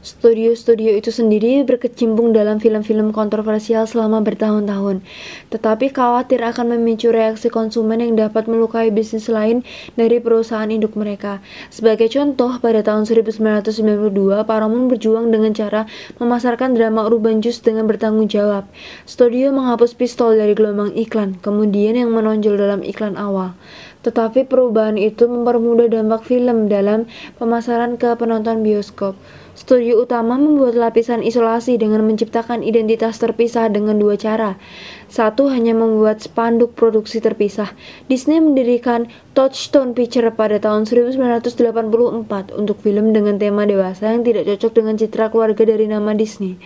Studio-studio 0.05 0.93
itu 0.93 1.09
sendiri 1.09 1.65
berkecimpung 1.65 2.29
dalam 2.29 2.61
film-film 2.61 3.09
kontroversial 3.09 3.89
selama 3.89 4.21
bertahun-tahun, 4.21 5.01
tetapi 5.49 5.89
khawatir 5.89 6.45
akan 6.45 6.77
memicu 6.77 7.09
reaksi 7.09 7.49
konsumen 7.49 7.97
yang 8.05 8.13
dapat 8.13 8.45
melukai 8.45 8.93
bisnis 8.93 9.25
lain 9.33 9.65
dari 9.97 10.21
perusahaan 10.21 10.69
induk 10.69 10.93
mereka. 10.93 11.41
Sebagai 11.73 12.05
contoh, 12.13 12.61
pada 12.61 12.85
tahun 12.85 13.09
1992, 13.09 14.45
Paramount 14.45 14.93
berjuang 14.93 15.33
dengan 15.33 15.57
cara 15.57 15.89
memasarkan 16.21 16.77
drama 16.77 17.09
urban 17.09 17.41
juice 17.41 17.65
dengan 17.65 17.89
bertanggung 17.89 18.29
jawab. 18.29 18.69
Studio 19.09 19.49
menghapus 19.57 19.97
pistol 19.97 20.37
dari 20.37 20.53
gelombang 20.53 20.93
iklan, 20.93 21.41
kemudian 21.41 21.97
yang 21.97 22.13
menonjol 22.13 22.61
dalam 22.61 22.85
iklan 22.85 23.17
awal. 23.17 23.57
Tetapi 24.05 24.45
perubahan 24.45 25.01
itu 25.01 25.25
mempermudah 25.25 25.89
dampak 25.89 26.29
film 26.29 26.69
dalam 26.69 27.09
pemasaran 27.41 27.97
ke 27.97 28.13
penonton 28.13 28.61
bioskop. 28.61 29.17
Studio 29.55 30.03
utama 30.03 30.35
membuat 30.35 30.75
lapisan 30.75 31.23
isolasi 31.23 31.79
dengan 31.79 32.03
menciptakan 32.03 32.59
identitas 32.59 33.23
terpisah 33.23 33.71
dengan 33.71 33.95
dua 33.95 34.19
cara. 34.19 34.59
Satu 35.07 35.47
hanya 35.47 35.71
membuat 35.71 36.19
spanduk 36.19 36.75
produksi 36.75 37.23
terpisah. 37.23 37.71
Disney 38.11 38.43
mendirikan 38.43 39.07
Touchstone 39.31 39.95
Picture 39.95 40.27
pada 40.35 40.59
tahun 40.59 40.83
1984 40.91 42.51
untuk 42.51 42.83
film 42.83 43.15
dengan 43.15 43.39
tema 43.39 43.63
dewasa 43.63 44.11
yang 44.11 44.27
tidak 44.27 44.43
cocok 44.43 44.71
dengan 44.75 44.99
citra 44.99 45.31
keluarga 45.31 45.63
dari 45.63 45.87
nama 45.87 46.11
Disney. 46.11 46.59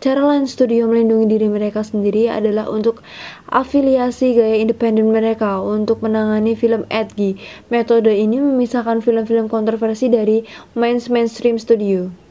Cara 0.00 0.24
lain 0.24 0.48
studio 0.48 0.88
melindungi 0.88 1.36
diri 1.36 1.52
mereka 1.52 1.84
sendiri 1.84 2.32
adalah 2.32 2.66
untuk 2.72 3.04
afiliasi 3.52 4.34
gaya 4.40 4.56
independen 4.56 5.12
mereka 5.12 5.60
untuk 5.60 6.00
menangani 6.00 6.56
film 6.56 6.88
edgy. 6.88 7.36
Metode 7.68 8.10
ini 8.10 8.40
memisahkan 8.40 9.04
film-film 9.04 9.52
kontroversi 9.52 10.08
dari 10.08 10.48
mainstream 10.74 11.60
studio. 11.60 12.21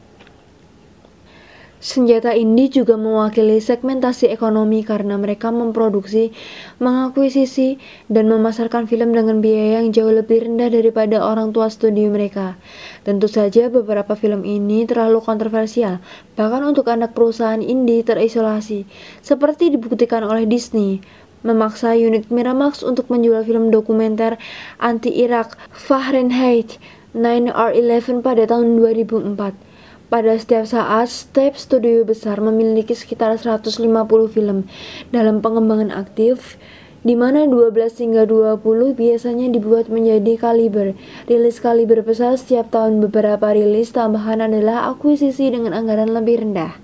Senjata 1.82 2.30
indie 2.30 2.70
juga 2.70 2.94
mewakili 2.94 3.58
segmentasi 3.58 4.30
ekonomi 4.30 4.86
karena 4.86 5.18
mereka 5.18 5.50
memproduksi, 5.50 6.30
mengakuisisi, 6.78 7.82
dan 8.06 8.30
memasarkan 8.30 8.86
film 8.86 9.10
dengan 9.10 9.42
biaya 9.42 9.82
yang 9.82 9.90
jauh 9.90 10.14
lebih 10.14 10.46
rendah 10.46 10.70
daripada 10.70 11.18
orang 11.18 11.50
tua 11.50 11.66
studio 11.66 12.06
mereka. 12.14 12.54
Tentu 13.02 13.26
saja 13.26 13.66
beberapa 13.66 14.14
film 14.14 14.46
ini 14.46 14.86
terlalu 14.86 15.26
kontroversial, 15.26 15.98
bahkan 16.38 16.62
untuk 16.62 16.86
anak 16.86 17.18
perusahaan 17.18 17.58
indie 17.58 18.06
terisolasi, 18.06 18.86
seperti 19.18 19.74
dibuktikan 19.74 20.22
oleh 20.22 20.46
Disney 20.46 21.02
memaksa 21.42 21.98
unit 21.98 22.30
Miramax 22.30 22.86
untuk 22.86 23.10
menjual 23.10 23.42
film 23.42 23.74
dokumenter 23.74 24.38
anti-Irak 24.78 25.58
Fahrenheit 25.74 26.78
9 27.10 27.50
or 27.50 27.74
11 27.74 28.22
pada 28.22 28.46
tahun 28.46 28.78
2004. 28.78 29.71
Pada 30.12 30.36
setiap 30.36 30.68
saat, 30.68 31.08
setiap 31.08 31.56
studio 31.56 32.04
besar 32.04 32.36
memiliki 32.36 32.92
sekitar 32.92 33.32
150 33.32 33.80
film 34.28 34.68
dalam 35.08 35.40
pengembangan 35.40 35.88
aktif, 35.88 36.60
di 37.00 37.16
mana 37.16 37.48
12 37.48 37.96
hingga 37.96 38.28
20 38.28 38.60
biasanya 38.92 39.48
dibuat 39.48 39.88
menjadi 39.88 40.36
kaliber. 40.36 40.92
Rilis 41.24 41.64
kaliber 41.64 42.04
besar 42.04 42.36
setiap 42.36 42.68
tahun 42.68 43.00
beberapa 43.00 43.56
rilis 43.56 43.96
tambahan 43.96 44.44
adalah 44.44 44.92
akuisisi 44.92 45.48
dengan 45.48 45.72
anggaran 45.72 46.12
lebih 46.12 46.44
rendah. 46.44 46.76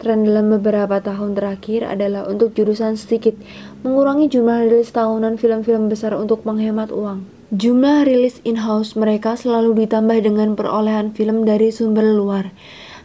Tren 0.00 0.24
dalam 0.24 0.56
beberapa 0.56 0.96
tahun 0.96 1.36
terakhir 1.36 1.84
adalah 1.84 2.24
untuk 2.24 2.56
jurusan 2.56 2.96
sedikit, 2.96 3.36
mengurangi 3.84 4.32
jumlah 4.32 4.72
rilis 4.72 4.88
tahunan 4.96 5.36
film-film 5.36 5.92
besar 5.92 6.16
untuk 6.16 6.48
menghemat 6.48 6.88
uang. 6.88 7.41
Jumlah 7.52 8.08
rilis 8.08 8.40
in-house 8.48 8.96
mereka 8.96 9.36
selalu 9.36 9.84
ditambah 9.84 10.24
dengan 10.24 10.56
perolehan 10.56 11.12
film 11.12 11.44
dari 11.44 11.68
sumber 11.68 12.00
luar. 12.00 12.48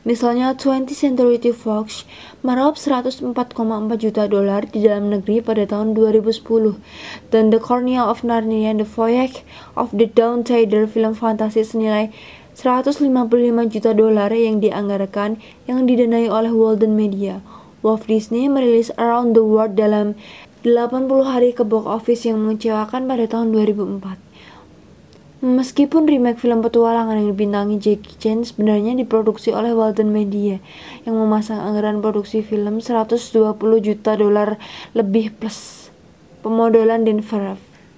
Misalnya 0.08 0.56
20th 0.56 0.96
Century 0.96 1.36
Fox 1.52 2.08
meraup 2.48 2.80
104,4 2.80 3.28
juta 4.00 4.24
dolar 4.24 4.64
di 4.64 4.88
dalam 4.88 5.12
negeri 5.12 5.44
pada 5.44 5.68
tahun 5.68 5.92
2010 6.00 6.48
dan 7.28 7.52
The 7.52 7.60
Cornea 7.60 8.08
of 8.08 8.24
Narnia 8.24 8.72
and 8.72 8.80
The 8.80 8.88
Voyage 8.88 9.44
of 9.76 9.92
the 9.92 10.08
Dawn 10.08 10.48
Treader 10.48 10.88
film 10.88 11.12
fantasi 11.12 11.68
senilai 11.68 12.16
155 12.56 13.04
juta 13.68 13.92
dolar 13.92 14.32
yang 14.32 14.64
dianggarkan 14.64 15.44
yang 15.68 15.84
didanai 15.84 16.32
oleh 16.32 16.56
Walden 16.56 16.96
Media. 16.96 17.44
Walt 17.84 18.08
Disney 18.08 18.48
merilis 18.48 18.96
Around 18.96 19.36
the 19.36 19.44
World 19.44 19.76
dalam 19.76 20.16
80 20.64 21.04
hari 21.28 21.52
ke 21.52 21.68
box 21.68 21.84
office 21.84 22.24
yang 22.24 22.40
mengecewakan 22.48 23.12
pada 23.12 23.28
tahun 23.28 23.52
2004. 23.52 24.27
Meskipun 25.38 26.10
remake 26.10 26.42
film 26.42 26.66
petualangan 26.66 27.14
yang 27.14 27.30
dibintangi 27.30 27.78
Jackie 27.78 28.18
Chan 28.18 28.42
sebenarnya 28.50 28.98
diproduksi 28.98 29.54
oleh 29.54 29.70
Walden 29.70 30.10
Media 30.10 30.58
yang 31.06 31.14
memasang 31.14 31.62
anggaran 31.62 32.02
produksi 32.02 32.42
film 32.42 32.82
120 32.82 33.22
juta 33.86 34.18
dolar 34.18 34.58
lebih 34.98 35.30
plus 35.38 35.94
pemodelan 36.42 37.06
Denver 37.06 37.54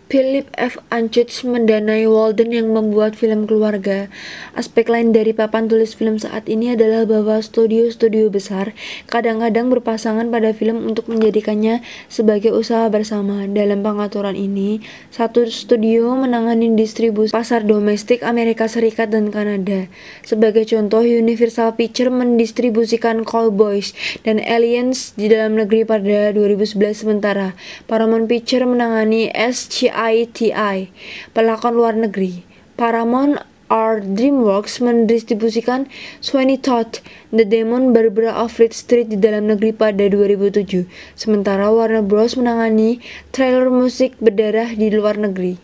Philip 0.10 0.50
F. 0.58 0.82
Anschutz 0.90 1.46
mendanai 1.46 2.10
Walden 2.10 2.50
yang 2.50 2.74
membuat 2.74 3.14
film 3.14 3.46
keluarga. 3.46 4.10
Aspek 4.58 4.90
lain 4.90 5.14
dari 5.14 5.38
papan 5.38 5.70
tulis 5.70 5.94
film 5.94 6.18
saat 6.18 6.50
ini 6.50 6.74
adalah 6.74 7.06
bahwa 7.06 7.38
studio-studio 7.38 8.34
besar 8.34 8.74
kadang-kadang 9.06 9.70
berpasangan 9.70 10.34
pada 10.34 10.50
film 10.50 10.82
untuk 10.90 11.14
menjadikannya 11.14 11.86
sebagai 12.10 12.58
usaha 12.58 12.90
bersama. 12.90 13.46
Dalam 13.54 13.86
pengaturan 13.86 14.34
ini, 14.34 14.82
satu 15.14 15.46
studio 15.46 16.18
menangani 16.18 16.74
distribusi 16.74 17.30
pasar 17.30 17.62
domestik 17.62 18.26
Amerika 18.26 18.66
Serikat 18.66 19.14
dan 19.14 19.30
Kanada. 19.30 19.86
Sebagai 20.26 20.66
contoh, 20.66 21.06
Universal 21.06 21.78
Pictures 21.78 22.10
mendistribusikan 22.10 23.30
Cowboys 23.30 23.94
dan 24.26 24.42
Aliens 24.42 25.14
di 25.14 25.30
dalam 25.30 25.54
negeri 25.54 25.86
pada 25.86 26.34
2011 26.34 27.06
sementara 27.06 27.54
Paramount 27.86 28.26
Pictures 28.26 28.66
menangani 28.66 29.30
SCI 29.38 29.99
ITI, 30.00 30.88
pelakon 31.36 31.76
luar 31.76 32.00
negeri. 32.00 32.48
Paramount 32.80 33.44
or 33.68 34.00
DreamWorks 34.00 34.80
mendistribusikan 34.80 35.92
Sweeney 36.24 36.56
Todd, 36.56 37.04
The 37.36 37.44
Demon 37.44 37.92
Barbara 37.92 38.32
of 38.32 38.56
Fleet 38.56 38.72
Street 38.72 39.12
di 39.12 39.18
dalam 39.20 39.52
negeri 39.52 39.76
pada 39.76 40.08
2007. 40.08 40.88
Sementara 41.20 41.70
Warner 41.70 42.02
Bros 42.02 42.40
menangani 42.40 43.04
trailer 43.36 43.68
musik 43.68 44.16
berdarah 44.18 44.74
di 44.74 44.90
luar 44.90 45.20
negeri. 45.20 45.60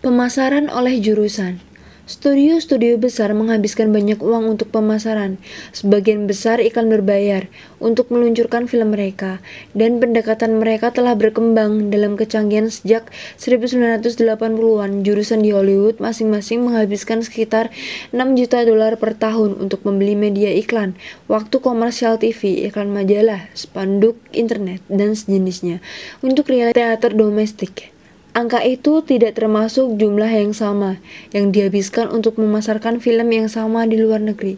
Pemasaran 0.00 0.72
oleh 0.72 0.96
jurusan 0.96 1.69
Studio-studio 2.10 2.98
besar 2.98 3.30
menghabiskan 3.38 3.94
banyak 3.94 4.18
uang 4.18 4.58
untuk 4.58 4.74
pemasaran, 4.74 5.38
sebagian 5.70 6.26
besar 6.26 6.58
iklan 6.58 6.90
berbayar, 6.90 7.46
untuk 7.78 8.10
meluncurkan 8.10 8.66
film 8.66 8.98
mereka, 8.98 9.38
dan 9.78 10.02
pendekatan 10.02 10.58
mereka 10.58 10.90
telah 10.90 11.14
berkembang 11.14 11.94
dalam 11.94 12.18
kecanggihan 12.18 12.66
sejak 12.66 13.06
1980-an. 13.38 15.06
Jurusan 15.06 15.46
di 15.46 15.54
Hollywood 15.54 16.02
masing-masing 16.02 16.66
menghabiskan 16.66 17.22
sekitar 17.22 17.70
6 18.10 18.18
juta 18.34 18.66
dolar 18.66 18.98
per 18.98 19.14
tahun 19.14 19.62
untuk 19.62 19.86
membeli 19.86 20.18
media 20.18 20.50
iklan, 20.50 20.98
waktu 21.30 21.62
komersial 21.62 22.18
TV, 22.18 22.66
iklan 22.66 22.90
majalah, 22.90 23.46
spanduk 23.54 24.18
internet, 24.34 24.82
dan 24.90 25.14
sejenisnya, 25.14 25.78
untuk 26.26 26.50
reality 26.50 26.74
teater 26.74 27.14
domestik. 27.14 27.94
Angka 28.30 28.62
itu 28.62 29.02
tidak 29.02 29.34
termasuk 29.34 29.98
jumlah 29.98 30.30
yang 30.30 30.54
sama 30.54 31.02
yang 31.34 31.50
dihabiskan 31.50 32.06
untuk 32.14 32.38
memasarkan 32.38 33.02
film 33.02 33.26
yang 33.34 33.50
sama 33.50 33.90
di 33.90 33.98
luar 33.98 34.22
negeri. 34.22 34.54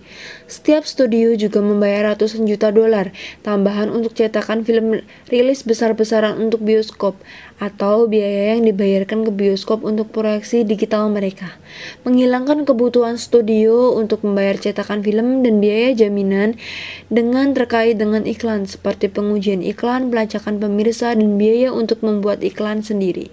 Setiap 0.53 0.85
studio 0.85 1.33
juga 1.33 1.65
membayar 1.65 2.13
ratusan 2.13 2.45
juta 2.45 2.69
dolar 2.69 3.09
tambahan 3.41 3.89
untuk 3.89 4.13
cetakan 4.13 4.69
film 4.69 5.01
rilis 5.33 5.65
besar-besaran 5.65 6.37
untuk 6.37 6.61
bioskop 6.61 7.17
atau 7.63 8.11
biaya 8.11 8.59
yang 8.59 8.67
dibayarkan 8.67 9.23
ke 9.23 9.31
bioskop 9.31 9.87
untuk 9.87 10.11
proyeksi 10.11 10.67
digital 10.67 11.07
mereka, 11.09 11.57
menghilangkan 12.03 12.67
kebutuhan 12.67 13.15
studio 13.15 13.95
untuk 13.95 14.27
membayar 14.27 14.59
cetakan 14.59 14.99
film 14.99 15.47
dan 15.47 15.63
biaya 15.63 15.95
jaminan 15.95 16.59
dengan 17.07 17.55
terkait 17.55 17.95
dengan 17.97 18.27
iklan 18.27 18.67
seperti 18.67 19.07
pengujian 19.07 19.63
iklan, 19.63 20.11
pelacakan 20.11 20.59
pemirsa, 20.59 21.15
dan 21.15 21.39
biaya 21.39 21.71
untuk 21.71 22.03
membuat 22.03 22.43
iklan 22.43 22.83
sendiri. 22.83 23.31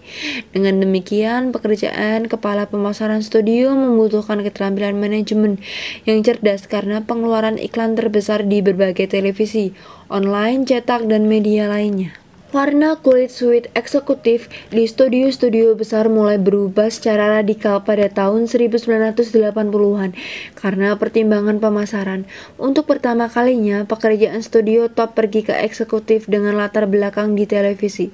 Dengan 0.53 0.77
demikian, 0.77 1.49
pekerjaan 1.49 2.29
kepala 2.29 2.69
pemasaran 2.69 3.25
studio 3.25 3.73
membutuhkan 3.73 4.45
keterampilan 4.45 4.93
manajemen 4.93 5.57
yang 6.05 6.21
cerdas 6.21 6.69
karena 6.69 7.01
pengeluaran 7.09 7.57
iklan 7.57 7.97
terbesar 7.97 8.45
di 8.45 8.61
berbagai 8.61 9.09
televisi, 9.09 9.73
online, 10.13 10.69
cetak, 10.69 11.09
dan 11.09 11.25
media 11.25 11.65
lainnya. 11.65 12.13
Warna 12.49 12.97
kulit 12.97 13.29
suite 13.29 13.69
eksekutif 13.77 14.49
di 14.73 14.89
studio-studio 14.89 15.77
besar 15.77 16.09
mulai 16.09 16.41
berubah 16.41 16.89
secara 16.89 17.37
radikal 17.37 17.85
pada 17.85 18.09
tahun 18.09 18.49
1980-an 18.49 20.17
karena 20.57 20.97
pertimbangan 20.97 21.61
pemasaran. 21.61 22.25
Untuk 22.57 22.89
pertama 22.89 23.29
kalinya, 23.29 23.85
pekerjaan 23.85 24.41
studio 24.41 24.89
top 24.89 25.13
pergi 25.13 25.45
ke 25.45 25.53
eksekutif 25.61 26.25
dengan 26.25 26.57
latar 26.57 26.89
belakang 26.89 27.37
di 27.37 27.45
televisi. 27.45 28.09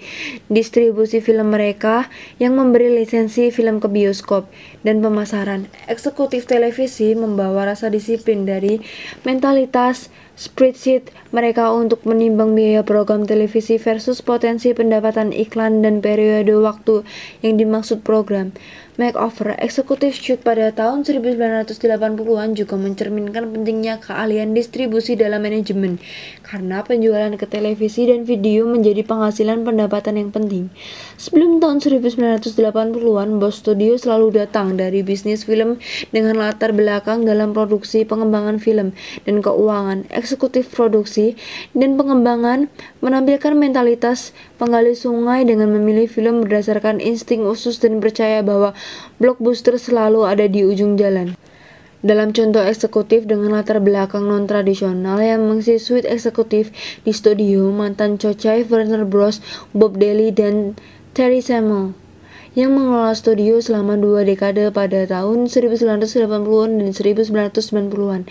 Distribusi 0.52 1.24
film 1.24 1.56
mereka 1.56 2.12
yang 2.36 2.60
memberi 2.60 2.92
lisensi 2.92 3.56
film 3.56 3.80
ke 3.80 3.88
bioskop 3.88 4.52
dan 4.84 5.00
pemasaran. 5.00 5.72
Eksekutif 5.88 6.44
televisi 6.44 7.16
membawa 7.16 7.72
rasa 7.72 7.88
disiplin 7.88 8.44
dari 8.44 8.84
mentalitas 9.24 10.12
spreadsheet 10.36 11.12
mereka 11.32 11.72
untuk 11.72 12.04
menimbang 12.04 12.54
biaya 12.54 12.84
program 12.84 13.24
televisi 13.24 13.80
versus 13.80 14.20
potensi 14.20 14.76
pendapatan 14.76 15.32
iklan 15.32 15.84
dan 15.84 16.04
periode 16.04 16.52
waktu 16.60 17.08
yang 17.40 17.56
dimaksud 17.56 18.04
program. 18.04 18.52
Makeover 18.96 19.60
eksekutif 19.60 20.16
shoot 20.16 20.40
pada 20.40 20.72
tahun 20.72 21.04
1980-an 21.04 22.56
juga 22.56 22.80
mencerminkan 22.80 23.44
pentingnya 23.52 24.00
keahlian 24.00 24.56
distribusi 24.56 25.20
dalam 25.20 25.44
manajemen 25.44 26.00
karena 26.48 26.80
penjualan 26.80 27.36
ke 27.36 27.44
televisi 27.44 28.08
dan 28.08 28.24
video 28.24 28.64
menjadi 28.64 29.04
penghasilan 29.04 29.68
pendapatan 29.68 30.16
yang 30.16 30.32
penting. 30.32 30.72
Sebelum 31.20 31.60
tahun 31.60 31.84
1980-an, 31.84 33.36
bos 33.36 33.60
studio 33.60 34.00
selalu 34.00 34.40
datang 34.40 34.80
dari 34.80 35.04
bisnis 35.04 35.44
film 35.44 35.76
dengan 36.16 36.40
latar 36.40 36.72
belakang 36.72 37.28
dalam 37.28 37.52
produksi 37.52 38.08
pengembangan 38.08 38.64
film 38.64 38.96
dan 39.28 39.44
keuangan, 39.44 40.08
eksekutif 40.08 40.72
produksi, 40.72 41.36
dan 41.76 42.00
pengembangan 42.00 42.72
menampilkan 43.04 43.60
mentalitas 43.60 44.32
penggali 44.56 44.96
sungai 44.96 45.44
dengan 45.44 45.76
memilih 45.76 46.08
film 46.08 46.48
berdasarkan 46.48 47.04
insting 47.04 47.44
usus 47.44 47.84
dan 47.84 48.00
percaya 48.00 48.40
bahwa 48.40 48.72
blockbuster 49.22 49.80
selalu 49.80 50.28
ada 50.28 50.46
di 50.50 50.66
ujung 50.66 51.00
jalan. 51.00 51.38
Dalam 52.06 52.38
contoh 52.38 52.62
eksekutif 52.62 53.26
dengan 53.26 53.58
latar 53.58 53.82
belakang 53.82 54.30
non-tradisional 54.30 55.18
yang 55.26 55.50
mengisi 55.50 55.82
suite 55.82 56.06
eksekutif 56.06 56.70
di 57.02 57.10
studio, 57.10 57.74
mantan 57.74 58.22
Cocai, 58.22 58.62
Warner 58.62 59.10
Bros, 59.10 59.42
Bob 59.74 59.98
Daly, 59.98 60.30
dan 60.30 60.78
Terry 61.18 61.42
Samuel 61.42 61.98
yang 62.56 62.72
mengelola 62.72 63.12
studio 63.12 63.60
selama 63.60 64.00
dua 64.00 64.24
dekade 64.24 64.72
pada 64.72 65.04
tahun 65.04 65.52
1980-an 65.52 66.70
dan 66.80 66.90
1990-an. 66.96 68.22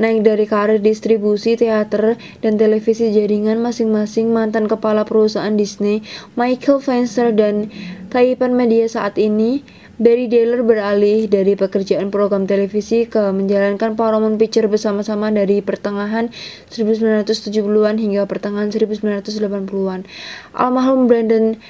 Naik 0.00 0.24
dari 0.24 0.44
karir 0.48 0.80
distribusi 0.80 1.56
teater 1.58 2.16
dan 2.40 2.56
televisi 2.56 3.12
jaringan 3.12 3.60
masing-masing 3.60 4.32
mantan 4.32 4.68
kepala 4.68 5.04
perusahaan 5.04 5.52
Disney, 5.52 6.00
Michael 6.38 6.80
Fenster 6.80 7.32
dan 7.32 7.68
Taipan 8.08 8.56
Media 8.56 8.88
saat 8.88 9.20
ini, 9.20 9.64
Barry 10.00 10.26
Diller 10.26 10.64
beralih 10.64 11.28
dari 11.28 11.54
pekerjaan 11.54 12.08
program 12.08 12.48
televisi 12.48 13.04
ke 13.06 13.30
menjalankan 13.30 13.94
Paramount 13.94 14.40
Picture 14.40 14.66
bersama-sama 14.66 15.28
dari 15.28 15.60
pertengahan 15.60 16.32
1970-an 16.72 18.00
hingga 18.00 18.24
pertengahan 18.24 18.72
1980-an. 18.72 20.08
Almarhum 20.56 21.06
Brandon 21.06 21.60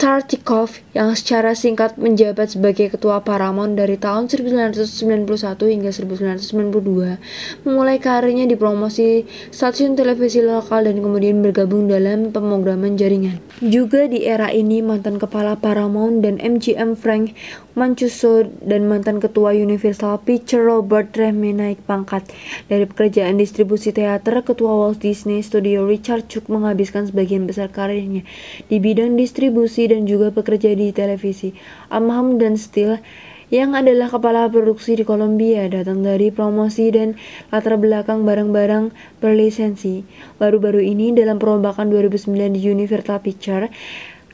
Tartikoff 0.00 0.80
yang 0.96 1.12
secara 1.12 1.52
singkat 1.52 2.00
menjabat 2.00 2.56
sebagai 2.56 2.88
ketua 2.88 3.20
Paramount 3.20 3.76
dari 3.76 4.00
tahun 4.00 4.32
1991 4.32 5.28
hingga 5.60 5.92
1992, 5.92 7.20
memulai 7.68 8.00
karirnya 8.00 8.48
di 8.48 8.56
promosi 8.56 9.28
stasiun 9.52 10.00
televisi 10.00 10.40
lokal 10.40 10.88
dan 10.88 11.04
kemudian 11.04 11.44
bergabung 11.44 11.84
dalam 11.84 12.32
pemrograman 12.32 12.96
jaringan. 12.96 13.44
Juga 13.60 14.08
di 14.08 14.24
era 14.24 14.48
ini 14.48 14.80
mantan 14.80 15.20
kepala 15.20 15.60
Paramount 15.60 16.24
dan 16.24 16.40
MGM 16.40 16.96
Frank 16.96 17.36
Mancuso 17.76 18.48
dan 18.64 18.88
mantan 18.88 19.20
ketua 19.20 19.52
Universal 19.52 20.24
Pictures 20.24 20.64
Robert 20.64 21.12
Rehme 21.12 21.52
naik 21.52 21.84
pangkat. 21.84 22.24
Dari 22.72 22.88
pekerjaan 22.88 23.36
distribusi 23.36 23.92
teater, 23.92 24.40
ketua 24.40 24.72
Walt 24.72 25.04
Disney 25.04 25.44
Studio 25.44 25.84
Richard 25.84 26.24
Chuk 26.32 26.48
menghabiskan 26.48 27.04
sebagian 27.04 27.44
besar 27.44 27.68
karirnya 27.68 28.24
di 28.72 28.80
bidang 28.80 29.14
distribusi 29.20 29.89
dan 29.90 30.06
juga 30.06 30.30
bekerja 30.30 30.72
di 30.78 30.94
televisi. 30.94 31.50
Amham 31.90 32.38
dan 32.38 32.54
Steele 32.54 33.02
yang 33.50 33.74
adalah 33.74 34.06
kepala 34.06 34.46
produksi 34.46 34.94
di 34.94 35.02
Kolombia 35.02 35.66
datang 35.66 36.06
dari 36.06 36.30
promosi 36.30 36.86
dan 36.94 37.18
latar 37.50 37.74
belakang 37.82 38.22
barang-barang 38.22 38.94
berlisensi. 39.18 40.06
Baru-baru 40.38 40.78
ini 40.78 41.10
dalam 41.10 41.42
perombakan 41.42 41.90
2009 41.90 42.54
di 42.54 42.60
Universal 42.62 43.18
Pictures, 43.18 43.74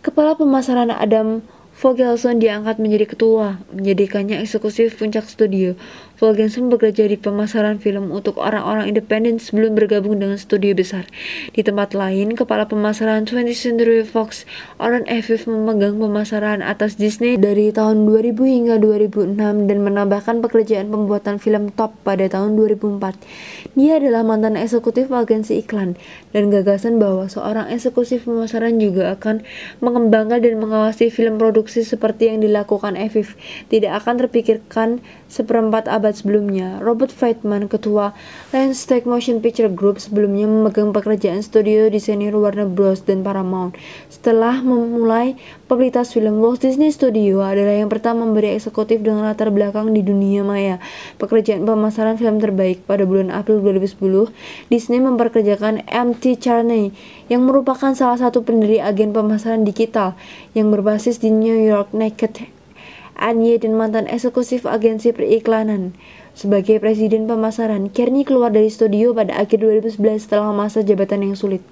kepala 0.05 0.37
pemasaran 0.37 0.93
Adam 0.93 1.41
Vogelson 1.77 2.41
diangkat 2.41 2.81
menjadi 2.81 3.05
ketua, 3.17 3.61
menjadikannya 3.69 4.41
eksekutif 4.41 4.97
puncak 4.97 5.29
studio. 5.29 5.77
Vogelson 6.17 6.73
bekerja 6.73 7.05
di 7.05 7.21
pemasaran 7.21 7.77
film 7.77 8.09
untuk 8.09 8.41
orang-orang 8.41 8.89
independen 8.89 9.37
sebelum 9.37 9.77
bergabung 9.77 10.17
dengan 10.17 10.41
studio 10.41 10.73
besar. 10.73 11.05
Di 11.53 11.61
tempat 11.61 11.93
lain, 11.93 12.33
kepala 12.33 12.65
pemasaran 12.65 13.29
20th 13.29 13.53
Century 13.53 14.01
Fox, 14.01 14.49
Aaron 14.81 15.05
Eviv 15.13 15.45
memegang 15.45 16.01
pemasaran 16.01 16.65
atas 16.65 16.97
Disney 16.97 17.37
dari 17.37 17.69
tahun 17.69 18.09
2000 18.09 18.33
hingga 18.33 18.77
2006 18.81 19.37
dan 19.69 19.79
menambahkan 19.85 20.41
pekerjaan 20.41 20.89
pembuatan 20.89 21.37
film 21.37 21.69
top 21.77 21.93
pada 22.01 22.25
tahun 22.33 22.57
2004. 22.57 23.77
Dia 23.77 24.01
adalah 24.01 24.25
mantan 24.25 24.57
eksekutif 24.57 25.13
agensi 25.13 25.61
iklan 25.61 26.01
dan 26.33 26.49
gagasan 26.49 26.97
bahwa 26.97 27.29
seorang 27.29 27.69
eksekutif 27.69 28.25
pemasaran 28.25 28.81
juga 28.81 29.13
akan 29.13 29.45
mengembangkan 29.85 30.41
dan 30.41 30.57
mengawasi 30.57 31.13
film 31.13 31.37
produksi 31.37 31.85
seperti 31.85 32.33
yang 32.33 32.41
dilakukan 32.41 32.97
Eviv 32.97 33.37
tidak 33.69 34.01
akan 34.01 34.25
terpikirkan 34.25 34.89
seperempat 35.29 35.93
abad 35.93 36.06
sebelumnya. 36.15 36.79
Robert 36.79 37.11
Feitman, 37.11 37.67
ketua 37.67 38.15
Landscape 38.55 39.03
Motion 39.03 39.43
Picture 39.43 39.67
Group, 39.67 39.99
sebelumnya 39.99 40.47
memegang 40.47 40.95
pekerjaan 40.95 41.43
studio 41.43 41.91
di 41.91 41.99
senior 41.99 42.39
Warner 42.39 42.71
Bros. 42.71 43.03
dan 43.03 43.27
Paramount. 43.27 43.75
Setelah 44.07 44.63
memulai 44.63 45.35
publitas 45.67 46.15
film, 46.15 46.39
Walt 46.39 46.63
Disney 46.63 46.95
Studio 46.95 47.43
adalah 47.43 47.75
yang 47.75 47.91
pertama 47.91 48.23
memberi 48.23 48.55
eksekutif 48.55 49.03
dengan 49.03 49.27
latar 49.27 49.51
belakang 49.51 49.91
di 49.91 50.07
dunia 50.07 50.47
maya. 50.47 50.79
Pekerjaan 51.19 51.67
pemasaran 51.67 52.15
film 52.15 52.39
terbaik 52.39 52.87
pada 52.87 53.03
bulan 53.03 53.35
April 53.35 53.59
2010, 53.65 54.31
Disney 54.71 55.03
memperkerjakan 55.03 55.83
M.T. 55.91 56.39
Charney 56.39 56.95
yang 57.27 57.43
merupakan 57.43 57.91
salah 57.97 58.23
satu 58.23 58.47
pendiri 58.47 58.79
agen 58.79 59.11
pemasaran 59.11 59.67
digital 59.67 60.15
yang 60.55 60.71
berbasis 60.71 61.19
di 61.19 61.35
New 61.35 61.57
York 61.57 61.91
Naked 61.91 62.56
Anye 63.17 63.57
dan 63.57 63.75
mantan 63.75 64.05
eksekutif 64.07 64.69
agensi 64.69 65.11
periklanan. 65.11 65.97
Sebagai 66.37 66.77
presiden 66.79 67.25
pemasaran, 67.25 67.89
Kearney 67.89 68.29
keluar 68.29 68.53
dari 68.53 68.69
studio 68.69 69.17
pada 69.17 69.33
akhir 69.41 69.65
2011 69.65 70.29
setelah 70.29 70.53
masa 70.53 70.85
jabatan 70.85 71.33
yang 71.33 71.37
sulit. 71.37 71.65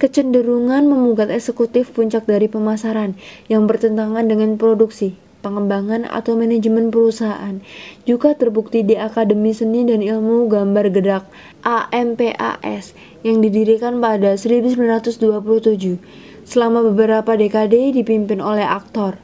Kecenderungan 0.00 0.88
memugat 0.90 1.30
eksekutif 1.30 1.92
puncak 1.92 2.26
dari 2.26 2.50
pemasaran 2.50 3.14
yang 3.46 3.68
bertentangan 3.68 4.26
dengan 4.26 4.58
produksi, 4.58 5.14
pengembangan 5.44 6.08
atau 6.08 6.40
manajemen 6.40 6.88
perusahaan 6.88 7.60
juga 8.08 8.32
terbukti 8.32 8.80
di 8.80 8.96
Akademi 8.96 9.52
Seni 9.52 9.84
dan 9.84 10.00
Ilmu 10.00 10.48
Gambar 10.48 10.88
Gerak 10.88 11.28
AMPAS 11.60 12.96
yang 13.20 13.44
didirikan 13.44 14.00
pada 14.00 14.40
1927 14.40 16.00
selama 16.48 16.80
beberapa 16.88 17.36
dekade 17.36 17.92
dipimpin 17.92 18.40
oleh 18.40 18.64
aktor, 18.64 19.20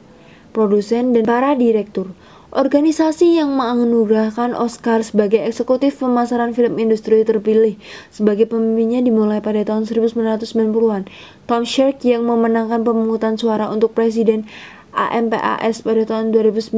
produsen, 0.51 1.15
dan 1.15 1.23
para 1.25 1.55
direktur. 1.57 2.11
Organisasi 2.51 3.39
yang 3.39 3.55
menganugerahkan 3.55 4.51
Oscar 4.51 4.99
sebagai 5.07 5.39
eksekutif 5.39 6.03
pemasaran 6.03 6.51
film 6.51 6.75
industri 6.83 7.23
terpilih 7.23 7.79
sebagai 8.11 8.43
pemimpinnya 8.43 8.99
dimulai 8.99 9.39
pada 9.39 9.63
tahun 9.63 9.87
1990-an. 9.87 11.07
Tom 11.47 11.63
Sherk 11.63 12.03
yang 12.03 12.27
memenangkan 12.27 12.83
pemungutan 12.83 13.39
suara 13.39 13.71
untuk 13.71 13.95
presiden 13.95 14.43
AMPAS 14.91 15.87
pada 15.87 16.03
tahun 16.03 16.35
2009 16.35 16.75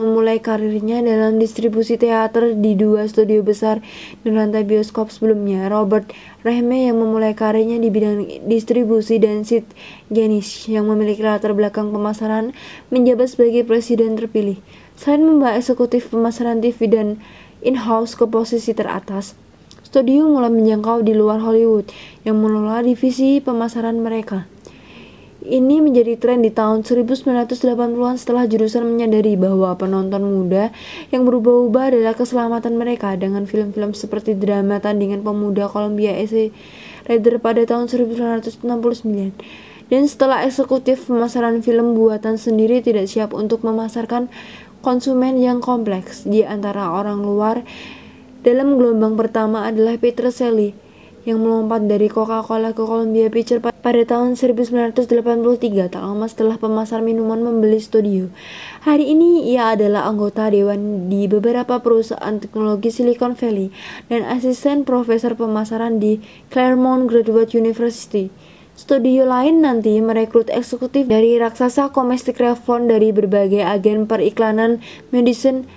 memulai 0.00 0.40
karirnya 0.40 1.04
dalam 1.04 1.36
distribusi 1.36 2.00
teater 2.00 2.56
di 2.56 2.72
dua 2.72 3.04
studio 3.04 3.44
besar 3.44 3.84
dan 4.24 4.32
rantai 4.32 4.64
bioskop 4.64 5.12
sebelumnya. 5.12 5.68
Robert 5.68 6.08
Rehme 6.40 6.88
yang 6.88 6.96
memulai 6.96 7.36
karirnya 7.36 7.76
di 7.76 7.92
bidang 7.92 8.48
distribusi 8.48 9.20
dan 9.20 9.44
Sid 9.44 9.68
Genish 10.08 10.72
yang 10.72 10.88
memiliki 10.88 11.20
latar 11.20 11.52
belakang 11.52 11.92
pemasaran 11.92 12.56
menjabat 12.88 13.36
sebagai 13.36 13.68
presiden 13.68 14.16
terpilih. 14.16 14.56
Selain 14.96 15.20
membawa 15.20 15.60
eksekutif 15.60 16.08
pemasaran 16.08 16.64
TV 16.64 16.88
dan 16.88 17.20
in-house 17.60 18.16
ke 18.16 18.24
posisi 18.24 18.72
teratas, 18.72 19.36
studio 19.84 20.24
mulai 20.32 20.48
menjangkau 20.48 21.04
di 21.04 21.12
luar 21.12 21.44
Hollywood 21.44 21.92
yang 22.24 22.40
mengelola 22.40 22.80
divisi 22.80 23.44
pemasaran 23.44 24.00
mereka. 24.00 24.48
Ini 25.40 25.80
menjadi 25.80 26.20
tren 26.20 26.44
di 26.44 26.52
tahun 26.52 26.84
1980-an 26.84 28.20
setelah 28.20 28.44
jurusan 28.44 28.84
menyadari 28.84 29.40
bahwa 29.40 29.72
penonton 29.72 30.20
muda 30.20 30.68
yang 31.08 31.24
berubah-ubah 31.24 31.96
adalah 31.96 32.12
keselamatan 32.12 32.76
mereka 32.76 33.16
dengan 33.16 33.48
film-film 33.48 33.96
seperti 33.96 34.36
drama 34.36 34.84
tandingan 34.84 35.24
pemuda 35.24 35.64
Columbia 35.72 36.12
SC 36.20 36.52
Raider 37.08 37.40
pada 37.40 37.64
tahun 37.64 37.88
1969. 37.88 39.32
Dan 39.88 40.02
setelah 40.04 40.44
eksekutif 40.44 41.08
pemasaran 41.08 41.64
film 41.64 41.96
buatan 41.96 42.36
sendiri 42.36 42.84
tidak 42.84 43.08
siap 43.08 43.32
untuk 43.32 43.64
memasarkan 43.64 44.28
konsumen 44.84 45.40
yang 45.40 45.64
kompleks 45.64 46.28
di 46.28 46.44
antara 46.44 46.92
orang 46.92 47.24
luar 47.24 47.64
dalam 48.44 48.76
gelombang 48.76 49.16
pertama 49.16 49.64
adalah 49.64 49.96
Peter 49.96 50.28
Selly 50.28 50.89
yang 51.28 51.44
melompat 51.44 51.84
dari 51.84 52.08
Coca-Cola 52.08 52.72
ke 52.72 52.80
Columbia 52.80 53.28
Pictures 53.28 53.60
pada 53.60 54.02
tahun 54.04 54.40
1983 54.40 55.92
tak 55.92 56.00
lama 56.00 56.24
setelah 56.24 56.56
pemasar 56.56 57.04
minuman 57.04 57.44
membeli 57.44 57.76
studio. 57.76 58.32
Hari 58.88 59.12
ini 59.12 59.52
ia 59.52 59.76
adalah 59.76 60.08
anggota 60.08 60.48
dewan 60.48 61.12
di 61.12 61.28
beberapa 61.28 61.80
perusahaan 61.84 62.40
teknologi 62.40 62.88
Silicon 62.88 63.36
Valley 63.36 63.68
dan 64.08 64.24
asisten 64.24 64.88
profesor 64.88 65.36
pemasaran 65.36 66.00
di 66.00 66.24
Claremont 66.48 67.08
Graduate 67.08 67.52
University. 67.52 68.32
Studio 68.80 69.28
lain 69.28 69.60
nanti 69.60 70.00
merekrut 70.00 70.48
eksekutif 70.48 71.04
dari 71.04 71.36
raksasa 71.36 71.92
komestik 71.92 72.40
Revlon 72.40 72.88
dari 72.88 73.12
berbagai 73.12 73.60
agen 73.60 74.08
periklanan 74.08 74.80
Madison 75.12 75.68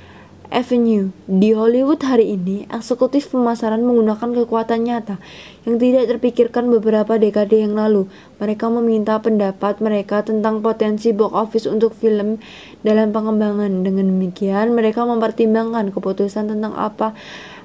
Avenue. 0.53 1.09
Di 1.25 1.57
Hollywood 1.57 2.05
hari 2.05 2.37
ini, 2.37 2.69
eksekutif 2.69 3.33
pemasaran 3.33 3.81
menggunakan 3.81 4.45
kekuatan 4.45 4.85
nyata 4.85 5.17
yang 5.65 5.81
tidak 5.81 6.13
terpikirkan 6.13 6.69
beberapa 6.69 7.17
dekade 7.17 7.65
yang 7.65 7.73
lalu. 7.73 8.05
Mereka 8.37 8.69
meminta 8.69 9.17
pendapat 9.17 9.81
mereka 9.81 10.21
tentang 10.21 10.61
potensi 10.61 11.09
box 11.09 11.33
office 11.33 11.65
untuk 11.65 11.97
film 11.97 12.37
dalam 12.85 13.09
pengembangan. 13.09 13.81
Dengan 13.81 14.13
demikian, 14.13 14.77
mereka 14.77 15.09
mempertimbangkan 15.09 15.89
keputusan 15.89 16.45
tentang 16.53 16.77
apa 16.77 17.17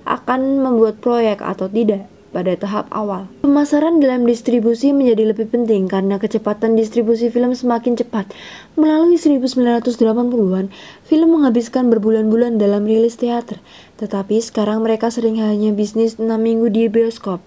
akan 0.08 0.64
membuat 0.64 0.96
proyek 1.04 1.44
atau 1.44 1.68
tidak 1.68 2.08
pada 2.30 2.52
tahap 2.54 2.86
awal. 2.92 3.26
Pemasaran 3.40 3.98
dalam 3.98 4.28
distribusi 4.28 4.92
menjadi 4.92 5.32
lebih 5.32 5.48
penting 5.48 5.88
karena 5.88 6.20
kecepatan 6.20 6.76
distribusi 6.76 7.32
film 7.32 7.56
semakin 7.56 7.96
cepat. 7.96 8.30
Melalui 8.76 9.16
1980-an, 9.16 10.68
film 11.08 11.28
menghabiskan 11.32 11.88
berbulan-bulan 11.88 12.60
dalam 12.60 12.84
rilis 12.84 13.16
teater, 13.16 13.58
tetapi 13.96 14.38
sekarang 14.38 14.84
mereka 14.84 15.08
sering 15.08 15.40
hanya 15.40 15.72
bisnis 15.72 16.20
6 16.20 16.28
minggu 16.28 16.68
di 16.68 16.86
bioskop. 16.92 17.40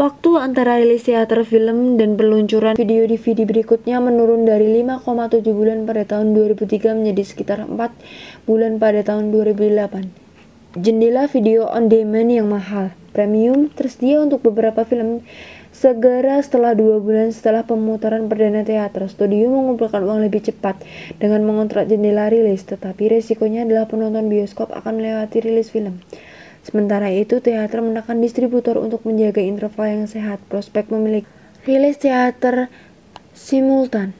Waktu 0.00 0.40
antara 0.40 0.80
rilis 0.80 1.04
teater 1.04 1.44
film 1.44 2.00
dan 2.00 2.16
peluncuran 2.16 2.72
video 2.72 3.04
DVD 3.04 3.44
berikutnya 3.44 4.00
menurun 4.00 4.48
dari 4.48 4.80
5,7 4.80 5.44
bulan 5.52 5.84
pada 5.84 6.08
tahun 6.08 6.32
2003 6.32 6.96
menjadi 6.96 7.22
sekitar 7.28 7.58
4 7.68 7.76
bulan 8.48 8.80
pada 8.80 9.04
tahun 9.04 9.28
2008. 9.28 10.19
Jendela 10.78 11.26
video 11.26 11.66
on 11.66 11.90
demand 11.90 12.30
yang 12.30 12.46
mahal, 12.46 12.94
premium, 13.10 13.66
tersedia 13.74 14.22
untuk 14.22 14.46
beberapa 14.46 14.86
film 14.86 15.26
Segera 15.70 16.36
setelah 16.42 16.74
dua 16.76 17.00
bulan 17.00 17.32
setelah 17.32 17.64
pemutaran 17.64 18.26
perdana 18.28 18.66
teater, 18.66 19.06
studio 19.08 19.48
mengumpulkan 19.48 20.02
uang 20.02 20.20
lebih 20.26 20.44
cepat 20.44 20.76
dengan 21.16 21.46
mengontrak 21.46 21.88
jendela 21.88 22.26
rilis, 22.28 22.66
tetapi 22.68 23.08
resikonya 23.08 23.64
adalah 23.64 23.88
penonton 23.88 24.28
bioskop 24.28 24.74
akan 24.76 25.00
melewati 25.00 25.40
rilis 25.40 25.72
film. 25.72 26.02
Sementara 26.66 27.08
itu, 27.08 27.40
teater 27.40 27.80
menekan 27.80 28.20
distributor 28.20 28.76
untuk 28.76 29.06
menjaga 29.08 29.40
interval 29.40 29.88
yang 29.88 30.04
sehat, 30.04 30.42
prospek 30.52 30.92
memiliki 30.92 31.30
rilis 31.64 31.96
teater 31.96 32.68
simultan 33.32 34.12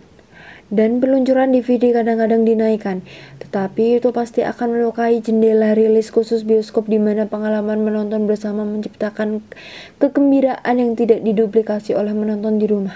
dan 0.70 1.02
peluncuran 1.02 1.50
DVD 1.50 1.92
kadang-kadang 1.92 2.46
dinaikkan, 2.46 3.02
tetapi 3.50 3.98
itu 3.98 4.14
pasti 4.14 4.46
akan 4.46 4.78
melukai 4.78 5.18
jendela 5.18 5.74
rilis 5.74 6.14
khusus 6.14 6.46
bioskop 6.46 6.86
di 6.86 7.02
mana 7.02 7.26
pengalaman 7.26 7.82
menonton 7.82 8.22
bersama 8.30 8.62
menciptakan 8.62 9.42
kegembiraan 9.98 10.78
yang 10.78 10.94
tidak 10.94 11.26
diduplikasi 11.26 11.98
oleh 11.98 12.14
menonton 12.14 12.62
di 12.62 12.70
rumah. 12.70 12.94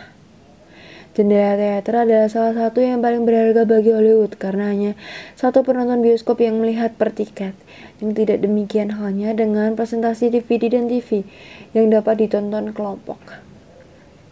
Jendela 1.18 1.58
teater 1.58 2.06
adalah 2.06 2.30
salah 2.30 2.54
satu 2.54 2.78
yang 2.78 3.02
paling 3.02 3.26
berharga 3.26 3.66
bagi 3.66 3.90
Hollywood 3.90 4.38
karena 4.38 4.70
hanya 4.70 4.92
satu 5.34 5.66
penonton 5.66 6.06
bioskop 6.06 6.38
yang 6.38 6.62
melihat 6.62 6.94
per 6.94 7.10
tiket. 7.10 7.58
Yang 7.98 8.22
tidak 8.22 8.46
demikian 8.46 8.94
halnya 8.94 9.34
dengan 9.34 9.74
presentasi 9.74 10.30
DVD 10.30 10.78
dan 10.78 10.86
TV 10.86 11.26
yang 11.74 11.90
dapat 11.90 12.22
ditonton 12.22 12.70
kelompok 12.70 13.18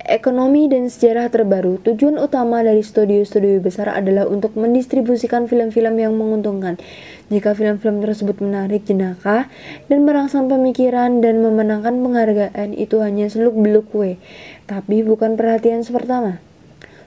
ekonomi 0.06 0.66
dan 0.66 0.90
sejarah 0.90 1.30
terbaru, 1.30 1.78
tujuan 1.82 2.18
utama 2.18 2.62
dari 2.62 2.82
studio-studio 2.82 3.62
besar 3.62 3.90
adalah 3.90 4.26
untuk 4.26 4.58
mendistribusikan 4.58 5.46
film-film 5.46 5.94
yang 5.98 6.14
menguntungkan. 6.18 6.78
Jika 7.30 7.54
film-film 7.54 8.02
tersebut 8.02 8.42
menarik 8.42 8.82
jenaka 8.84 9.46
dan 9.86 10.02
merangsang 10.02 10.50
pemikiran 10.50 11.22
dan 11.22 11.40
memenangkan 11.40 11.96
penghargaan, 12.02 12.74
itu 12.74 12.98
hanya 12.98 13.30
seluk-beluk 13.30 13.88
kue, 13.94 14.18
tapi 14.66 15.06
bukan 15.06 15.38
perhatian 15.38 15.86
pertama. 15.86 16.42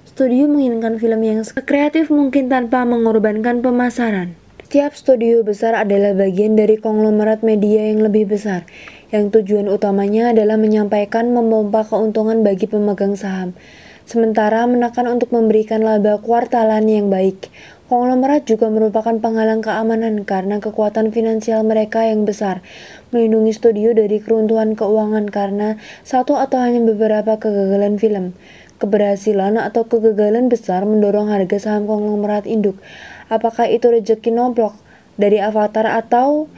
Studio 0.07 0.47
menginginkan 0.47 0.95
film 0.95 1.21
yang 1.27 1.43
kreatif 1.43 2.07
mungkin 2.07 2.47
tanpa 2.47 2.87
mengorbankan 2.87 3.59
pemasaran. 3.59 4.39
Setiap 4.65 4.97
studio 4.97 5.45
besar 5.45 5.77
adalah 5.77 6.17
bagian 6.17 6.57
dari 6.57 6.81
konglomerat 6.81 7.45
media 7.45 7.93
yang 7.93 8.01
lebih 8.01 8.25
besar, 8.25 8.65
yang 9.15 9.31
tujuan 9.31 9.71
utamanya 9.71 10.35
adalah 10.35 10.59
menyampaikan 10.59 11.31
memompa 11.31 11.87
keuntungan 11.87 12.43
bagi 12.43 12.67
pemegang 12.67 13.15
saham, 13.15 13.55
sementara 14.03 14.67
menekan 14.67 15.07
untuk 15.07 15.31
memberikan 15.31 15.79
laba 15.79 16.19
kuartalan 16.19 16.83
yang 16.83 17.07
baik. 17.07 17.47
Konglomerat 17.87 18.43
juga 18.49 18.67
merupakan 18.67 19.15
penghalang 19.21 19.63
keamanan 19.63 20.27
karena 20.27 20.59
kekuatan 20.59 21.15
finansial 21.15 21.63
mereka 21.63 22.03
yang 22.03 22.27
besar, 22.27 22.59
melindungi 23.15 23.55
studio 23.55 23.95
dari 23.95 24.19
keruntuhan 24.19 24.75
keuangan 24.75 25.31
karena 25.31 25.79
satu 26.03 26.35
atau 26.35 26.59
hanya 26.59 26.83
beberapa 26.83 27.39
kegagalan 27.39 27.95
film. 27.95 28.35
Keberhasilan 28.83 29.55
atau 29.55 29.87
kegagalan 29.87 30.51
besar 30.51 30.83
mendorong 30.83 31.31
harga 31.31 31.55
saham 31.61 31.87
konglomerat 31.87 32.43
induk. 32.43 32.75
Apakah 33.31 33.71
itu 33.71 33.87
rezeki 33.87 34.35
nomplok 34.35 34.75
dari 35.15 35.39
Avatar 35.39 35.87
atau 35.87 36.51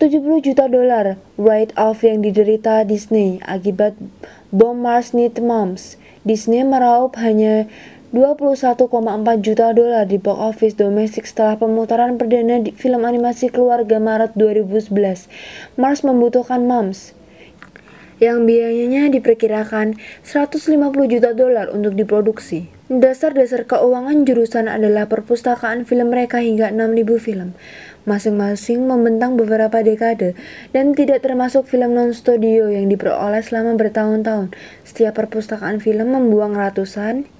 70 0.00 0.40
juta 0.40 0.64
dolar 0.64 1.20
write-off 1.36 2.00
yang 2.00 2.24
diderita 2.24 2.88
Disney 2.88 3.36
akibat 3.44 3.92
bom 4.48 4.72
Mars 4.72 5.12
Need 5.12 5.36
Moms. 5.44 6.00
Disney 6.24 6.64
meraup 6.64 7.20
hanya 7.20 7.68
21,4 8.16 8.80
juta 9.44 9.76
dolar 9.76 10.08
di 10.08 10.16
box 10.16 10.40
office 10.40 10.80
domestik 10.80 11.28
setelah 11.28 11.60
pemutaran 11.60 12.16
perdana 12.16 12.64
di 12.64 12.72
film 12.72 13.04
animasi 13.04 13.52
keluarga 13.52 14.00
Maret 14.00 14.40
2011. 14.40 15.28
Mars 15.76 16.00
membutuhkan 16.00 16.64
Moms 16.64 17.12
yang 18.24 18.48
biayanya 18.48 19.12
diperkirakan 19.12 20.00
150 20.24 21.12
juta 21.12 21.36
dolar 21.36 21.68
untuk 21.76 21.92
diproduksi. 21.92 22.72
Dasar-dasar 22.88 23.68
keuangan 23.68 24.24
jurusan 24.24 24.64
adalah 24.64 25.08
perpustakaan 25.12 25.84
film 25.84 26.08
mereka 26.08 26.40
hingga 26.40 26.72
6000 26.72 27.20
film. 27.20 27.52
Masing-masing 28.02 28.82
membentang 28.90 29.38
beberapa 29.38 29.80
dekade 29.86 30.34
dan 30.74 30.98
tidak 30.98 31.22
termasuk 31.22 31.70
film 31.70 31.94
non-studio 31.94 32.66
yang 32.66 32.90
diperoleh 32.90 33.40
selama 33.46 33.78
bertahun-tahun. 33.78 34.50
Setiap 34.82 35.14
perpustakaan 35.14 35.78
film 35.78 36.18
membuang 36.18 36.58
ratusan 36.58 37.30